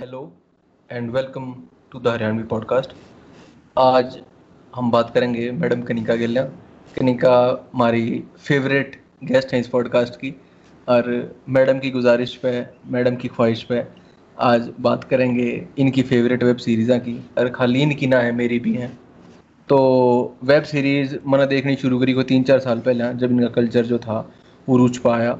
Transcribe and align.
Hello 0.00 0.32
and 0.92 1.10
welcome 1.10 1.62
to 1.92 2.00
the 2.00 2.08
Haryanvi 2.08 2.42
podcast 2.42 2.90
आज 3.78 4.18
हम 4.76 4.90
बात 4.90 5.14
करेंगे 5.14 5.50
मैडम 5.50 5.82
कनिका 5.82 6.14
गिल्या 6.14 6.42
कनिका 6.98 7.68
हमारी 7.74 8.24
फेवरेट 8.38 9.02
गेस्ट 9.24 9.52
हैं 9.52 9.60
इस 9.60 9.68
पॉडकास्ट 9.68 10.14
की। 10.14 10.40
और 10.88 11.36
मैडम 11.48 11.78
की 11.78 11.90
गुजारिश 11.90 12.36
पे, 12.36 12.66
मैडम 12.86 13.16
की 13.16 13.28
ख्वाहिश 13.28 13.62
पे 13.62 13.84
आज 14.40 14.72
बात 14.80 15.04
करेंगे 15.04 15.68
इनकी 15.78 16.02
फेवरेट 16.02 16.44
वेब 16.44 16.56
सीरीज़ा 16.56 16.98
की। 16.98 17.26
और 17.38 17.48
खाली 17.48 17.82
इनकी 17.82 18.06
ना 18.06 18.18
है, 18.18 18.32
मेरी 18.32 18.58
भी 18.58 18.74
हैं। 18.74 18.98
तो 19.68 19.78
वेब 20.44 20.62
सीरीज़ 20.62 21.16
मैंने 21.26 21.46
देखनी 21.46 21.76
शुरू 21.76 21.98
करी 21.98 22.12
को 22.12 22.22
तीन 22.22 22.42
चार 22.42 22.58
साल 22.58 22.80
पहले, 22.80 23.14
जब 23.14 23.30
इनका 23.30 23.48
कल्चर 23.48 23.86
जो 23.86 23.98
था 23.98 24.32
वो 24.68 24.76
रुच 24.76 24.98
पाया। 24.98 25.38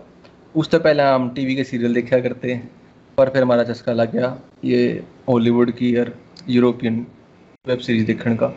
उससे 0.56 0.79
पहले 0.79 1.02
हम 1.02 1.30
टीवी 1.30 1.56
के 1.56 1.64
सीरियल 1.64 1.95
देखा 1.95 2.18
करते 2.18 2.77
पर 3.18 3.30
फिर 3.30 3.42
हमारा 3.42 3.64
चस्का 3.64 3.92
लग 3.92 4.12
गया। 4.12 4.40
ये 4.64 5.04
हॉलीवुड 5.28 5.70
की 5.70 5.96
और 5.96 6.18
यूरोपियन 6.48 7.06
वेब 7.66 7.78
सीरीज़ 7.78 8.06
देखने 8.06 8.36
का। 8.36 8.48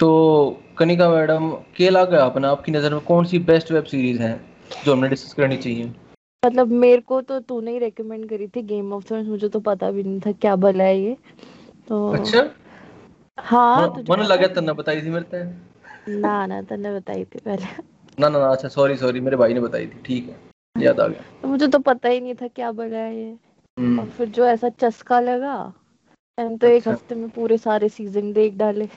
तो 0.00 0.60
कनिका 0.78 1.10
मैडम 1.10 1.50
के 1.76 1.90
लगा 1.90 2.24
अपना 2.24 2.50
आपकी 2.50 2.72
नज़र 2.72 2.92
में 2.92 3.00
कौन 3.00 3.24
सी 3.24 3.38
बेस्ट 3.38 3.72
वेब 3.72 3.84
सीरीज़ 3.84 4.22
है 4.22 4.40
जो 4.84 4.92
हमने 4.92 5.08
डिस्कस 5.08 5.32
करनी 5.32 5.56
चाहिए? 5.56 5.92
मतलब 6.46 6.68
मेरे 6.68 7.00
को 7.00 7.20
तो 7.20 7.40
तूने 7.40 7.70
ही 7.70 7.78
रेकमेंड 7.78 8.28
करी 8.28 8.48
थी 8.48 8.62
गेम 8.62 8.92
ऑफ़ 8.92 9.06
थ्रोन्स 9.06 9.28
मुझे 9.28 9.48
तो 9.48 9.60
पता 9.60 9.90
भी 9.90 10.02
नहीं 10.02 10.20
था 10.20 10.32
क्या 10.32 10.56
भला 10.56 10.84
है 10.84 11.00
ये। 11.00 11.16
तो 11.88 12.10
अच्छा? 12.10 12.50
हाँ 13.40 13.88
मन- 13.88 14.18
लगा? 14.18 14.46
तन्ने 14.46 14.72
बताई 14.72 15.02
थी 15.02 15.10
मेरे 15.10 15.44
ना 16.08 16.46
ना 16.46 16.62
तूने 16.62 16.94
बताई 16.94 17.24
थी 17.24 17.38
पहले। 17.38 17.66
ना 18.20 18.28
ना 18.28 18.38
ना 18.38 18.46
अच्छा 18.46 18.68
सॉरी 18.68 18.96
सॉरी 18.96 19.20
मेरे 19.20 19.36
भाई 19.36 19.54
ने 19.54 19.60
बताई 19.60 19.86
थी 19.86 20.02
ठीक 20.04 20.28
है 20.28 20.36
याद 20.84 21.00
आ 21.00 21.06
गया। 21.06 21.22
तो 21.42 21.48
मुझे 21.48 21.68
तो 21.68 21.78
पता 21.78 22.08
ही 22.08 22.20
नहीं 22.20 22.34
था 22.34 22.48
क्या 22.48 22.72
भला 22.72 22.98
है 22.98 23.16
ये। 23.16 23.49
और 23.80 23.86
हम्म, 23.86 24.04
फिर 24.04 24.28
जो 24.28 24.46
ऐसा 24.46 24.68
चस्का 24.68 25.20
लगा 25.20 25.72
मैंने 26.38 26.56
तो 26.56 26.66
एक 26.66 26.76
अच्छा। 26.76 26.90
हफ़्ते 26.90 27.14
में 27.14 27.30
पूरे 27.30 27.58
सारे 27.58 27.88
सीज़न 27.88 28.32
देख 28.32 28.54
डाले 28.54 28.88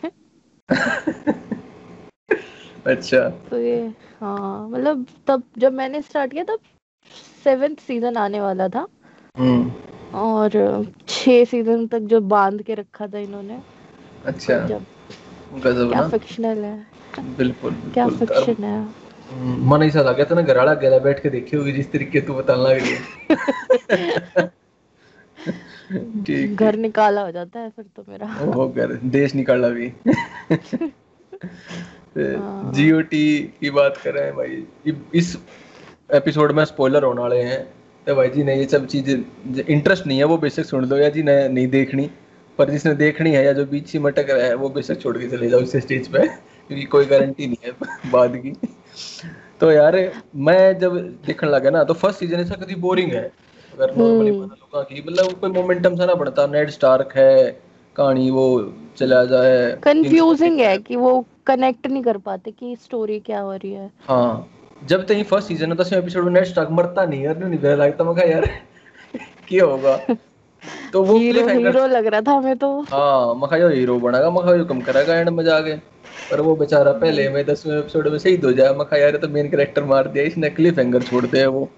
अच्छा। 2.88 3.30
तो 3.30 3.60
ये 3.60 3.94
हाँ 4.22 4.70
मतलब 4.70 5.06
तब 5.28 5.44
जब 5.58 5.74
मैंने 5.74 6.02
स्टार्ट 6.02 6.32
किया 6.32 6.44
तब 6.44 6.60
सेवेंथ 7.44 7.76
सीज़न 7.76 8.18
आने 8.18 8.42
वाला 8.42 8.68
था। 8.68 8.88
हम्म। 9.38 9.72
और 10.16 10.50
छह 11.08 11.46
सीज़न 11.46 11.88
तक 11.88 12.00
जो 12.00 12.22
बाँध 12.22 12.62
के 12.62 12.74
रखा 12.74 13.08
था 13.08 13.18
इन्होंने 13.18 13.60
अच्छा। 14.26 14.68
जब 14.68 14.86
गजब 15.54 15.90
क्या 15.90 16.10
फिक्शनल 16.10 16.58
है। 16.58 16.88
बिल्कुल 17.38 17.72
क्या 17.94 18.08
बिल्कुल। 18.08 18.38
और 18.38 18.44
फिक्शन 18.44 18.64
है। 18.64 18.80
हम्म, 19.32 19.70
मन 19.70 19.84
ऐसा 19.84 20.02
लगा 20.02 20.24
था 20.24 20.36
ना 20.36 20.54
वाला 20.54 20.74
गला 20.74 20.98
बैठ 20.98 21.24
के 21.24 21.30
देखी 21.30 21.58
होगी 21.58 21.72
जिस 21.72 21.92
तरीके 21.92 22.22
तू 22.22 22.34
बताने 22.34 22.64
लग 22.64 22.80
रही 22.80 22.90
है। 22.90 24.52
ठीक 26.26 26.56
घर 26.56 26.76
निकाला 26.78 27.22
हो 27.22 27.32
जाता 27.32 27.60
है 27.60 27.70
फिर 27.70 27.86
तो 27.96 28.06
मेरा। 28.10 28.28
ओहो 28.44 28.68
घर 28.68 28.94
देश 29.16 29.36
निकाला 29.36 29.70
भी। 29.70 29.92
हाँ। 32.18 32.72
जीओटी 32.74 33.40
की 33.60 33.70
बात 33.70 33.98
कर 33.98 34.14
रहे 34.14 34.24
हैं 34.26 34.36
भाई 34.36 34.96
इस 35.16 35.38
एपिसोड 36.10 36.52
में 36.52 36.64
स्पॉइलर 36.66 37.04
होने 37.04 37.22
वाले 37.22 37.40
हैं। 37.42 37.64
तो 38.08 38.16
भाई 38.16 38.30
जी 38.30 38.44
ने 38.44 38.56
ये 38.56 38.66
सब 38.66 38.86
चीज़ें 38.88 39.64
इंटरेस्ट 39.68 40.08
नहीं 40.08 40.18
है 40.18 40.24
वो 40.24 40.38
बेशक 40.38 40.66
सुन 40.66 40.86
लो 40.86 40.98
या 40.98 41.10
जी 41.10 41.24
ने 41.24 41.48
नहीं 41.50 41.68
देखनी। 41.68 42.10
पर 42.60 42.70
जिसने 42.70 42.94
देखनी 42.96 43.32
है 43.32 43.44
या 43.46 43.54
जो 43.54 43.66
बीच 43.66 43.88
से 43.88 44.00
मटक 44.00 44.30
रहा 44.30 44.46
है 44.46 44.56
वो 44.56 44.70
बेशक 44.70 45.02
छोड़ 45.02 45.18
के 45.18 45.28
चले 45.30 45.50
जाओ 45.50 45.60
इस 45.60 45.76
स्टेज 45.76 46.08
पे 46.08 46.28
क्योंकि 46.28 46.84
कोई 46.86 47.06
गारंटी 47.06 47.48
नहीं 47.48 47.58
है 47.66 47.72
बाद 48.12 48.36
की। 48.38 48.54
तो 49.60 49.72
यार 49.72 49.96
मैं 50.36 50.80
जब 50.80 50.98
देखने 51.26 51.50
लगा 51.50 51.70
ना 51.70 51.84
तो 51.84 51.94
फ़र्स्ट 51.94 52.20
सीज़न 52.20 52.40
ऐसा 52.40 52.56
कभी 52.56 52.76
बोरिंग 52.76 53.12
है। 53.12 53.32
अगर 53.74 53.96
नॉर्मली 53.98 54.30
हम्म। 54.30 54.40
बना 54.40 54.56
लोगों 54.56 54.84
की 54.84 55.04
मतलब 55.08 55.40
कोई 55.42 55.52
मोमेंटम 55.52 55.96
सा 55.96 56.06
ना 56.06 56.14
बढ़ता 56.16 56.48
नेड 56.48 56.70
स्टार्क 56.70 57.14
है 57.16 57.36
कहानी 57.96 58.30
वो 58.32 58.48
चला 58.98 59.24
जाए 59.26 59.72
कंफ्यूजिंग 59.84 60.60
है 60.60 60.78
कि 60.80 60.96
वो 60.96 61.14
कनेक्ट 61.48 61.88
नहीं 61.88 62.04
कर 62.04 62.18
पाते 62.26 62.52
कि 62.52 62.76
स्टोरी 62.84 63.20
क्या 63.20 63.40
हो 63.40 63.54
रही 63.54 63.72
है। 63.72 63.90
हाँ 64.08 64.48
जब 64.88 65.06
तक 65.08 65.24
फ़र्स्ट 65.30 65.48
सीज़न 65.48 65.72
है 65.72 65.78
दसवें 65.78 66.00
एपिसोड 66.00 66.26
में 66.26 66.32
नेट 66.32 66.46
स्टार्क 66.48 66.70
मरता 66.72 67.06
नहीं 67.06 67.24
यार 67.24 67.38
नहीं 67.38 67.60
मेरा 67.60 67.76
लगता 67.76 68.04
मैं 68.04 68.28
यार 68.30 68.50
क्या 69.48 69.66
होगा? 69.66 69.98
तो 70.94 71.04
वो 71.04 71.18
हीरो 71.18 71.48
हीरो 71.48 71.86
लग 71.88 72.06
रहा 72.08 72.22
था 72.22 72.32
हमें 72.32 72.58
तो। 72.58 72.70
हाँ 72.90 73.36
मखा 73.38 73.58
जो 73.60 73.70
हीरो 73.70 74.00
बनेगा। 74.00 74.30
मखा 74.32 74.56
जो 74.58 74.66
कम 74.66 74.82
करेगा 74.82 75.16
एंड 75.16 75.30
में 75.30 75.44
जाके। 75.44 75.76
पर 76.32 76.42
वो 76.42 76.56
बेचारा 76.56 76.92
पहले 76.94 77.28
में 77.30 77.44
दसवें 77.46 77.78
एपिसोड 77.78 78.08
में 78.08 78.18
शहीद 78.18 78.46
हो 78.46 78.52
जाए। 78.54 78.76
मखा 78.76 78.98
यार 78.98 79.18
तो 79.18 79.28
मेन 79.30 79.50
कैरेक्टर 79.50 79.84
मार 79.86 80.08
दिया 80.08 80.24
इसने 80.26 80.50
क्लिफ 80.50 80.78
हैंगर 80.80 81.02
छोड़ 81.04 81.26
दिया 81.26 81.50
वो। 81.50 81.70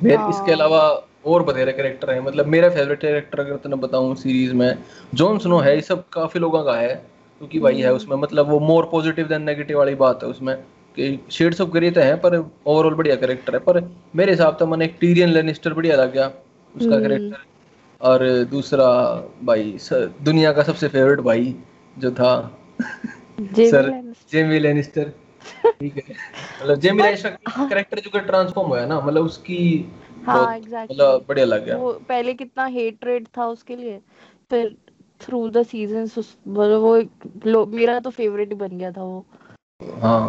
फिर 0.00 0.16
हाँ। 0.16 0.28
इसके 0.30 0.52
अलावा 0.52 0.80
और 1.26 1.42
बथेरे 1.42 1.72
कैरेक्टर 1.72 2.10
हैं। 2.10 2.20
मतलब 2.20 2.46
मेरा 2.46 2.68
फेवरेट 2.70 3.00
कैरेक्टर 3.00 3.40
अगर 3.40 3.56
तुम्हें 3.56 3.80
बताऊँ 3.80 4.14
सीरीज़ 4.16 4.54
में 4.54 4.78
जॉन 5.14 5.38
स्नो 5.38 5.58
है 5.58 5.74
ये 5.74 5.80
सब 5.82 6.08
काफ़ी 6.12 6.40
लोगों 6.40 6.62
का 6.64 6.74
है 6.76 6.94
क्योंकि 7.40 7.58
भाई 7.60 7.80
है 7.80 7.92
उसमें। 7.94 8.16
मतलब 8.16 8.48
वो 8.48 8.58
मोर 8.60 8.88
पॉजिटिव 8.92 9.28
देन 9.28 9.42
नेगेटिव 9.42 9.78
वाली 9.78 9.94
बात 9.96 10.22
है 10.22 10.28
उसमें 10.28 10.54
कि 10.96 11.18
शेड्स 11.30 11.60
ऑफ़ 11.60 11.70
ग्रे 11.70 11.90
तो 11.90 12.00
है 12.00 12.16
पर 12.16 12.36
ओवरऑल 12.36 12.94
बढ़िया 12.94 13.16
कैरेक्टर 13.16 13.54
है। 13.54 13.60
पर 13.60 13.80
मेरे 14.16 14.32
हिसाब 14.32 14.56
से 14.56 14.66
मैंने 14.66 14.84
एक 14.84 14.96
टीरियन 15.00 15.28
लेनिस्टर 15.28 15.74
बढ़िया 15.74 15.96
लग 15.96 16.12
गया 16.12 16.26
उसका 16.74 16.94
हम्म। 16.94 17.02
कैरेक्टर 17.02 17.50
और 18.00 18.26
दूसरा 18.50 18.86
भाई 19.44 19.76
दुनिया 20.22 20.52
का 20.52 20.62
सबसे 20.62 20.88
फेवरेट 20.88 21.20
भाई 21.20 21.54
जो 21.98 22.10
था 22.12 22.34
सर 23.42 23.90
जेमी 24.32 24.58
लेनिस्टर 24.58 25.12
ठीक 25.80 25.96
है। 25.96 26.14
मतलब 26.62 26.74
जेमी 26.74 27.02
का 27.02 27.30
कैरेक्टर 27.68 28.00
जो 28.00 28.18
ट्रांसफॉर्म 28.18 28.68
हुआ 28.68 28.84
ना 28.86 29.00
मतलब 29.00 29.24
उसकी 29.24 29.90
हाँ 30.26 30.56
एग्जैक्टली 30.56 30.96
मतलब 30.96 31.24
बढ़िया 31.28 31.46
लग 31.46 31.64
गया। 31.64 31.76
वो 31.76 31.92
पहले 32.08 32.34
कितना 32.34 32.64
हेटरेट 32.64 33.26
था 33.38 33.46
उसके 33.46 33.76
लिए 33.76 34.00
फिर 34.50 34.76
थ्रू 35.20 35.48
द 35.50 35.62
सीजंस 35.62 36.18
मतलब 36.48 36.80
वो 36.80 37.66
मेरा 37.66 38.00
तो 38.00 38.10
फेवरेट 38.10 38.48
ही 38.48 38.54
बन 38.54 38.78
गया 38.78 38.92
था 38.92 39.02
वो। 39.02 39.26
हाँ। 39.98 40.28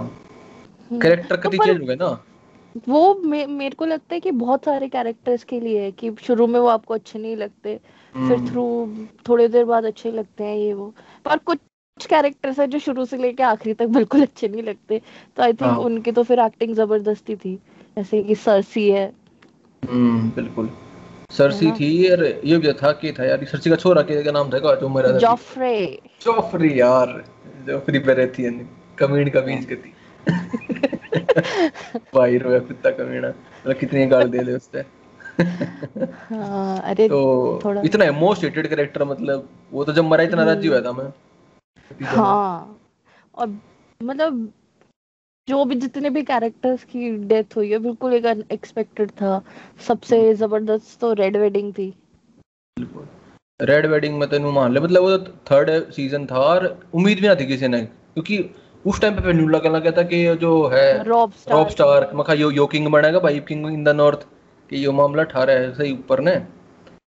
हम्म, 0.91 1.01
कैरेक्टर 1.01 1.35
चेंज 1.57 1.81
हो 1.81 1.85
गए 1.85 1.95
ना। 1.95 2.23
वो 2.87 3.15
मे, 3.15 3.45
मेरे 3.45 3.75
को 3.75 3.85
लगता 3.85 4.13
है 4.15 4.19
कि 4.19 4.31
बहुत 4.31 4.65
सारे 4.65 4.87
कैरेक्टर्स 4.89 5.43
के 5.43 5.59
लिए 5.59 5.81
है 5.81 5.91
कि 5.91 6.15
शुरू 6.23 6.47
में 6.47 6.59
वो 6.59 6.67
आपको 6.67 6.93
अच्छे 6.93 7.19
नहीं 7.19 7.35
लगते 7.35 7.79
फिर 8.15 8.37
हम्म, 8.37 8.49
थ्रू 8.49 8.95
थोड़ी 9.29 9.47
देर 9.47 9.65
बाद 9.65 9.85
अच्छे 9.85 10.11
लगते 10.11 10.43
हैं 10.43 10.57
ये 10.57 10.73
वो। 10.73 10.93
पर 11.25 11.37
कुछ 11.37 11.59
कैरेक्टर्स 12.13 12.59
है 12.59 12.67
जो 12.67 12.79
शुरू 12.79 13.05
से 13.05 13.17
लेके 13.17 13.43
आखिरी 13.43 13.73
तक 13.73 13.87
बिल्कुल 13.87 14.21
अच्छे 14.21 14.47
नहीं 14.47 14.63
लगते। 14.63 15.01
तो 15.37 15.43
आई 15.43 15.53
थिंक। 15.53 15.77
उनकी 15.79 16.11
तो 16.11 16.23
फिर 16.23 16.39
एक्टिंग 16.39 16.75
ज़बरदस्ती 16.75 17.35
थी। 17.35 17.55
जैसे 17.97 18.21
कि 18.23 18.35
सरसी 18.35 18.89
है। 18.89 19.05
हम्म 19.83 20.29
बिल्कुल। 20.29 20.69
सरसी? 21.31 21.71
थी 21.71 22.09
और 22.09 22.23
ये 22.25 22.57
भी 22.57 22.73
था 22.73 22.91
कि 22.91 23.11
था 23.11 23.25
यार 23.25 23.45
सरसी 23.45 23.69
का 23.69 23.75
छोरा 23.75 24.01
के 24.01 24.21
क्या 24.23 24.31
नाम 24.31 24.49
था? 24.53 24.59
का 24.59 24.75
जो 24.75 24.89
मरा 24.89 25.11
था 25.13 25.17
जॉफ्रे 25.17 25.75
जोफ्री 26.21 26.79
यार। 26.79 27.23
जोफ्री 27.67 27.99
है 28.43 28.51
कमीन 28.97 29.29
का 29.29 29.41
बीज 29.41 29.65
कती 29.65 29.93
भाई 32.15 32.37
रोया 32.37 32.59
पिता 32.59 32.89
कमीना। 32.91 33.27
मतलब 33.27 33.75
कितनी 33.77 34.05
गाल 34.05 34.29
दे 34.29 34.43
दे 34.43 34.53
उससे 34.53 34.83
हाँ 36.29 36.79
अरे 36.81 37.07
तो 37.09 37.19
थोड़ा 37.65 37.81
इतना 37.81 38.11
मोस्ट 38.11 38.43
हेटेड 38.43 38.67
कैरेक्टर 38.67 39.03
मतलब 39.03 39.47
वो 39.71 39.83
तो 39.83 39.93
जब 39.93 40.05
मरा 40.05 40.23
इतना 40.23 40.43
राज़ी 40.43 40.67
हुआ 40.67 40.81
था 40.81 40.91
मैं। 40.91 41.11
हाँ। 42.01 42.79
और 43.35 43.47
मतलब 44.01 44.51
जो 45.47 45.63
भी 45.65 45.75
जितने 45.75 46.09
भी 46.09 46.21
कैरेक्टर्स 46.23 46.83
की 46.83 47.09
डेथ 47.27 47.55
हुई 47.55 47.71
है 47.71 47.77
बिल्कुल 47.79 48.13
एक 48.13 48.25
अनएक्सपेक्टेड 48.25 49.11
था। 49.11 49.41
सबसे 49.87 50.33
ज़बरदस्त 50.35 50.99
तो 51.01 51.13
रेड 51.13 51.37
वेडिंग 51.37 51.73
थी। 51.73 51.93
रेड 53.59 53.85
वेडिंग 53.85 54.17
में 54.19 54.27
तेनू 54.29 54.51
मान 54.51 54.73
ले 54.73 54.79
मतलब 54.79 55.03
वो 55.03 55.17
थर्ड 55.51 55.91
सीज़न 55.91 56.25
था 56.25 56.39
और 56.39 56.65
उम्मीद 56.93 57.19
भी 57.19 57.27
ना 57.27 57.35
थी 57.35 57.45
किसी 57.45 57.67
ने 57.67 57.81
क्योंकि 57.81 58.37
उस 58.85 59.01
टाइम 59.01 59.15
पे 59.15 59.33
लगा 59.33 59.69
लगा 59.69 59.91
था 59.91 60.03
कि 60.03 60.23
जो 60.35 60.55
है 60.67 61.03
रॉब 61.03 61.03
रॉब 61.03 61.31
स्टार 61.33 61.69
स्टार 61.69 62.09
मखा 62.15 62.33
यो 62.33 62.51
यो 62.51 62.65
किंग 62.67 62.87
बनेगा 62.87 63.19
भाई 63.19 63.39
किंग 63.47 63.67
इन 63.67 63.83
द 63.83 63.89
नॉर्थ 63.95 64.25
कि 64.69 64.85
यो 64.85 64.91
मामला 64.91 65.23
ठा 65.25 65.45
है 65.49 65.73
सही 65.73 65.91
ऊपर 65.93 66.21
ने। 66.21 66.35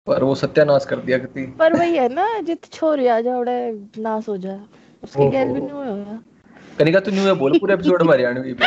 पर 0.07 0.23
वो 0.23 0.33
सत्यानाश 0.35 0.85
कर 0.85 0.99
दिया 0.99 1.17
कती 1.17 1.45
पर 1.59 1.73
वही 1.73 1.95
है 1.97 2.07
ना 2.13 2.27
जित 2.47 2.65
छोरी 2.73 3.07
आ 3.07 3.19
जाओड़े 3.21 3.55
नास 3.99 4.27
हो 4.29 4.37
जाए 4.37 4.59
उसके 5.03 5.29
गैल 5.31 5.47
भी 5.47 5.61
नहीं 5.61 5.71
हुआ 5.71 6.17
कनिका 6.79 6.99
तू 6.99 7.11
न्यू 7.11 7.23
है 7.23 7.33
बोल 7.35 7.57
पूरे 7.59 7.73
एपिसोड 7.73 8.01
में 8.01 8.11
हरियाणवी 8.13 8.53
पे 8.53 8.65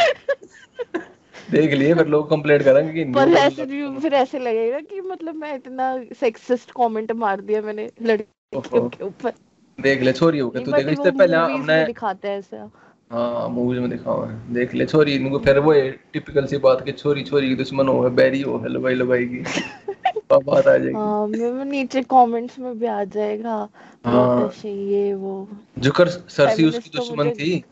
देख 1.50 1.72
लिए 1.72 1.94
फिर 1.94 2.06
लोग 2.06 2.28
कंप्लेंट 2.30 2.62
करेंगे 2.62 2.92
कि 2.94 3.04
पर 3.12 3.32
ऐसे 3.38 3.64
भी 3.66 3.86
फिर 4.00 4.14
ऐसे 4.14 4.38
लगेगा 4.38 4.80
कि 4.80 5.00
मतलब 5.00 5.34
मैं 5.34 5.54
इतना 5.54 5.86
सेक्सिस्ट 6.20 6.70
कमेंट 6.76 7.12
मार 7.22 7.40
दिया 7.40 7.62
मैंने 7.62 7.88
लड़कियों 8.02 8.88
के 8.88 9.04
ऊपर। 9.04 9.32
देख 9.78 10.02
ले 10.02 10.12
छोरी 10.12 10.38
हो 10.38 10.48
गया 10.50 10.62
तू 10.64 10.72
देख 10.72 10.88
इससे 10.88 11.10
पहले 11.10 11.36
हमने 11.36 11.84
दिखाते 11.84 12.28
हैं 12.28 12.38
ऐसा। 12.38 12.70
हाँ 13.12 13.48
मूवीज़ 13.48 13.80
में 13.80 13.90
दिखाओ 13.90 14.24
है। 14.24 14.54
देख 14.54 14.74
ले 14.74 14.86
छोरी 14.86 15.14
इनको 15.14 15.38
फिर 15.38 15.58
वो 15.58 15.72
टिपिकल 16.12 16.46
सी 16.46 16.56
बात 16.56 16.84
कि 16.84 16.92
छोरी 16.92 17.22
छोरी 17.22 17.48
की 17.48 17.54
दुश्मन 17.54 17.88
हो 17.88 18.04
है 18.04 18.10
बैरी 18.10 18.42
हो 18.42 18.58
है 18.58 18.68
लबाई 18.68 18.94
लबाई 18.94 19.26
की। 19.26 19.38
बात 20.32 20.68
आ 20.68 20.76
जाएगी। 20.76 20.94
हाँ 20.94 21.26
मैं 21.26 21.64
नीचे 21.64 22.02
कमेंट्स 22.02 22.58
में 22.58 22.78
भी 22.78 22.86
आ 22.86 23.04
जाएगा। 23.04 23.68
हाँ। 24.06 24.52
ये 24.64 25.14
वो। 25.14 25.48
जुकर 25.78 26.08
सरसी 26.08 26.64
उसकी 26.64 26.90
तो 26.90 26.98
दुश्मन 26.98 27.30
थी। 27.30 27.64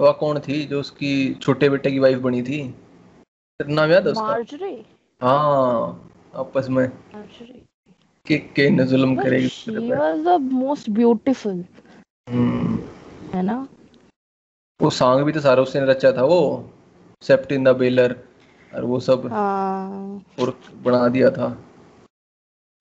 वह 0.00 0.12
कौन 0.12 0.38
थी 0.38 0.64
जो 0.64 0.80
उसकी 0.80 1.34
छोटे 1.34 1.68
बेटे 1.68 1.90
की 1.90 1.98
वाइफ 1.98 2.18
बनी 2.18 2.42
थी? 2.42 2.74
नाम 3.68 3.90
याद 3.90 4.06
है 4.06 4.12
उसका? 4.12 4.24
मार्जरी? 4.24 4.86
हाँ 5.22 6.10
आपस 6.36 6.66
में। 6.70 6.86
मार्जरी। 6.86 7.62
कि 8.26 8.38
के 8.38 8.70
न 8.70 8.84
जुल्म 8.84 9.16
करेगी 9.16 9.48
was 9.78 10.18
the 10.24 10.52
most 10.52 10.88
beautiful, 10.98 11.62
हम्म, 12.30 12.78
है 13.34 13.42
ना? 13.42 13.68
वो 14.84 14.90
सॉन्ग 14.90 15.24
भी 15.26 15.32
तो 15.32 15.40
सारा 15.40 15.62
उसने 15.62 15.84
रचा 15.86 16.12
था 16.12 16.24
वो 16.26 16.38
सेप्ट 17.22 17.52
इन 17.52 17.64
द 17.64 17.68
बेलर 17.76 18.14
और 18.72 18.84
वो 18.84 18.98
सब 19.00 19.26
हाँ। 19.32 20.22
और 20.40 20.58
बना 20.84 21.06
दिया 21.08 21.30
था। 21.30 21.46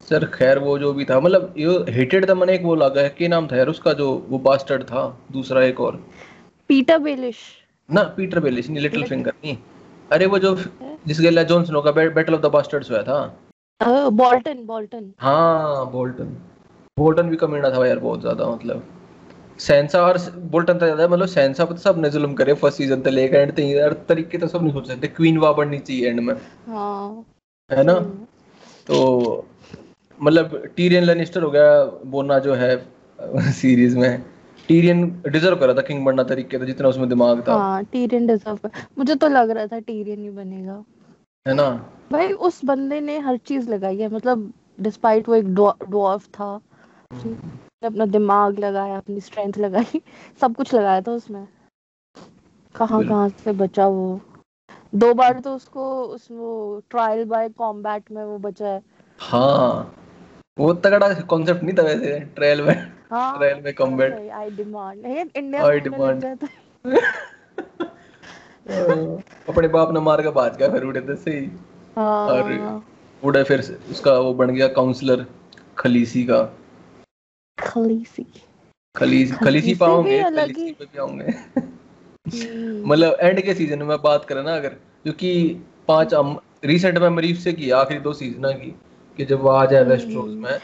सर 0.08 0.26
खैर 0.30 0.60
वो 0.60 0.78
जो 0.80 0.92
भी 0.94 1.06
था 1.06 1.20
मतलब 1.20 1.54
ये 1.58 1.76
हेटेड 1.92 2.28
था 2.30 2.34
मैंने 2.36 2.54
एक 2.54 2.64
वो 2.64 2.76
लगा 2.76 3.02
है 3.02 3.10
क्या 3.10 3.28
नाम 3.30 3.48
था 3.48 3.58
यार 3.58 3.70
उसका 3.70 3.94
जो 3.94 4.08
वो 4.30 4.38
बास्टर्ड 4.48 4.84
था 4.84 5.04
दूसरा 5.32 5.64
एक 5.64 5.80
और। 5.82 5.96
पीटर 6.70 6.98
बेलिश 7.00 7.38
ना 7.90 8.04
पीटर 8.18 8.40
बेलिस 8.40 8.70
नहीं 8.70 8.82
लिटिल 8.82 9.04
फिंगर 9.06 9.34
नहीं। 9.36 9.58
अरे 10.12 10.26
वो 10.26 10.40
जो 10.40 10.56
जिस 11.08 11.20
गेला 11.22 11.44
जॉन 11.44 11.66
स्नो 11.66 11.82
का 11.82 11.92
बैटल 11.92 12.34
ऑफ़ 12.34 12.42
द 12.42 12.52
बास्टर्ड्स 12.54 12.92
हुआ 12.92 13.02
था। 13.04 13.20
बॉल्टन 14.12 14.66
बॉल्टन 14.66 15.12
हाँ 15.20 15.92
बोल्टन 15.92 16.36
बोल्टन 16.98 17.30
भी 17.30 17.38
कमीना 17.38 17.70
था 17.72 17.86
यार 17.88 18.00
बहुत 18.00 18.22
ज़्यादा 18.22 18.50
मतलब। 18.50 18.84
सेंसा 19.60 20.02
और 20.02 20.18
बोल्टन 20.52 20.74
तो 20.74 20.86
ज़्यादा 20.86 21.08
मतलब 21.08 21.28
सेंसा 21.28 21.66
पर 21.66 21.74
तो 21.74 21.80
सबने 21.80 22.10
जुल्म 22.10 22.34
करे 22.34 22.54
फ़र्स्ट 22.54 22.78
सीज़न 22.78 23.02
तक 23.02 23.08
लेकर 23.10 23.38
एंड 23.38 23.52
तक 23.52 23.60
यार 23.60 23.94
तरीके 24.10 24.38
तो 24.38 24.48
सब 24.48 24.64
नहीं 24.64 24.74
सोच 24.74 24.88
सकते 24.88 25.08
क्वीन 25.08 25.38
वा 25.38 25.52
बननी 25.52 25.80
चाहिए 25.80 26.10
एंड 26.10 26.20
में। 26.20 26.34
हाँ। 26.68 27.26
है 27.70 27.84
ना? 27.84 27.94
हम्म, 27.94 28.26
तो 28.88 29.46
मतलब 30.20 30.62
टीरियन 30.76 31.04
लेनिस्टर 31.04 31.44
हो 31.44 31.52
गया 31.52 31.84
बोना 31.86 32.40
जो 32.40 32.54
है 32.54 32.76
सीरीज़ 33.54 33.98
में 33.98 34.24
टीरियन 34.68 35.08
डिजर्व 35.28 35.56
कर 35.56 35.68
रहा 35.68 35.76
था 35.76 35.82
किंग 35.82 36.06
बनना 36.06 36.24
तरीके 36.24 36.60
से 36.60 36.66
जितना 36.66 36.90
उसमें 36.90 37.08
दिमाग 37.10 37.42
था। 37.48 37.56
हाँ 37.56 37.84
टीरियन 37.84 38.28
डिजर्व 38.28 38.70
मुझे 38.98 39.16
तो 39.16 39.28
लग 39.28 39.50
रहा 39.50 39.68
था 39.68 39.80
टीरियन 39.80 40.20
ही 40.20 40.30
बनेगा। 40.30 40.84
है 41.46 41.54
ना? 41.54 41.70
भाई 42.12 42.32
उस 42.32 42.64
बंदे 42.66 43.00
ने 43.02 43.18
हर 43.20 43.38
चीज़ 43.38 43.70
लगाई 43.70 43.98
है 43.98 44.14
मतलब 44.14 44.52
डिस्पाइट 44.82 45.30
वो 45.30 45.36
एक 45.36 45.54
डॉर्फ 45.56 46.28
था। 46.28 46.56
उसने 47.14 47.34
अपना 47.86 48.06
दिमाग 48.06 48.60
लगाया 48.60 48.98
अपनी 48.98 49.22
स्ट्रेंथ 49.22 49.54
लगाई 49.58 50.02
सब 50.42 50.56
कुछ 50.56 50.76
लगाया 50.76 51.02
था 51.02 51.12
उसमें। 51.12 51.48
कहाँ। 52.76 53.04
कहाँ 53.04 53.30
से 53.30 53.52
बचा 53.52 53.88
वो? 53.88 54.22
दो 54.96 55.14
बार 55.14 55.40
तो 55.40 55.56
उसको 55.56 56.04
उस 56.04 56.28
वो 56.32 56.82
ट्रायल 56.90 57.26
बाय 57.26 57.50
कॉम्बैट 57.50 58.04
में 58.12 58.24
वो 58.24 58.38
बचा 58.38 58.68
है। 58.68 58.82
हाँ 59.20 59.96
वो 60.60 60.74
तगड़ा 60.74 61.14
कॉन्सेप्ट 61.14 61.64
नहीं 61.64 61.78
था 61.78 61.82
वैसे 61.82 62.20
ट्रायल 62.20 62.62
में। 62.62 62.92
हाँ 63.12 63.38
ट्रायल 63.38 63.64
में 63.64 63.74
कॉम्बैट 63.74 64.32
आई 64.32 64.50
डिमांड 64.50 65.06
है 65.06 65.30
इंडिया. 65.36 66.14
गया 66.14 66.36
था। 66.36 66.48
अपने 69.50 69.68
बाप 69.68 69.92
ने 69.92 70.00
मार 70.00 70.22
के 70.22 70.30
भाज 70.30 70.58
गया 70.58 70.70
फिर 70.70 70.84
उड़े 70.84 71.02
थे 71.02 71.16
सही। 71.16 71.52
और 71.98 72.52
हाँ। 72.52 72.88
उड़े 73.24 73.44
फिर 73.44 73.80
उसका 73.92 74.20
वो 74.20 74.34
बन 74.34 74.50
गया 74.50 74.68
काउंसलर 74.68 75.26
खलीसी 75.78 76.24
का। 76.24 76.54
खलीसी। 77.74 78.26
खलीसी 78.96 79.36
खलीसी 79.36 79.76
पाओगे 79.76 80.24
खलीसी 80.24 80.72
पे 80.72 80.86
भी 80.86 81.00
आऊँगे 81.00 82.84
मतलब 82.86 83.18
एंड 83.20 83.42
के 83.42 83.54
सीज़न 83.54 83.84
में 83.84 84.02
बात 84.02 84.26
करें 84.26 84.44
ना 84.44 84.56
अगर 84.56 84.70
क्योंकि 85.04 85.62
पाँच 85.88 86.10
रिसेंट 86.66 86.98
मेमोरी 86.98 87.34
से 87.36 87.54
की 87.54 87.70
आखिरी 87.70 88.00
दो 88.00 88.14
सीज़न 88.14 88.52
की 88.52 88.76
कि 89.18 89.26
जब 89.26 89.42
वो 89.42 89.50
आ 89.50 89.66
जाए 89.66 89.84
वेस्टरोज 89.84 90.34
में 90.34 90.58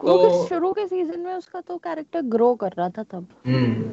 तो- 0.00 0.48
शुरू 0.48 0.72
के 0.72 0.86
सीज़न 0.86 1.20
में 1.20 1.34
उसका 1.34 1.60
तो 1.60 1.76
कैरेक्टर 1.76 2.20
ग्रो 2.20 2.54
कर 2.54 2.72
रहा 2.78 2.88
था 2.88 3.02
तब। 3.02 3.26
हम्म। 3.46 3.90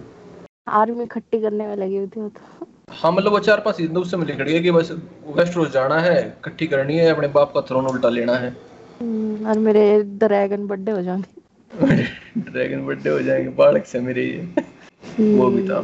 आर्मी 0.67 1.03
इकट्ठी 1.03 1.41
करने 1.41 1.67
में 1.67 1.75
लगी 1.75 1.97
हुई 1.97 2.07
थी 2.07 2.21
वो 2.21 2.29
तो। 2.29 2.67
हाँ 2.91 3.11
मतलब 3.11 3.31
वो 3.31 3.39
चार 3.39 3.59
पाँच 3.59 3.75
सीज़न 3.75 3.97
उससे 3.97 4.17
में 4.17 4.25
लिख 4.25 4.41
गया 4.41 4.61
कि 4.61 4.71
बस 4.71 4.91
वेस्टरोज 5.27 5.71
जाना 5.71 5.99
है 5.99 6.27
इकट्ठी 6.27 6.67
करनी 6.67 6.97
है 6.97 7.09
अपने 7.09 7.27
बाप 7.27 7.53
का 7.53 7.61
थ्रोन 7.61 7.87
उल्टा 7.87 8.09
लेना 8.09 8.33
है। 8.33 8.57
हम्म, 9.01 9.47
और 9.47 9.59
मेरे 9.59 10.03
ड्रैगन 10.03 10.67
बर्थडे 10.67 10.91
हो 10.91 11.01
जाएँगे। 11.01 11.40
ड्रैगन 11.75 12.85
बर्थडे 12.85 13.09
हो 13.09 13.19
जाएँगे 13.19 13.49
बालक 13.49 13.85
से 13.85 13.99
मेरे 13.99 14.25
ये 14.25 15.35
वो 15.35 15.49
भी 15.49 15.61
था। 15.63 15.83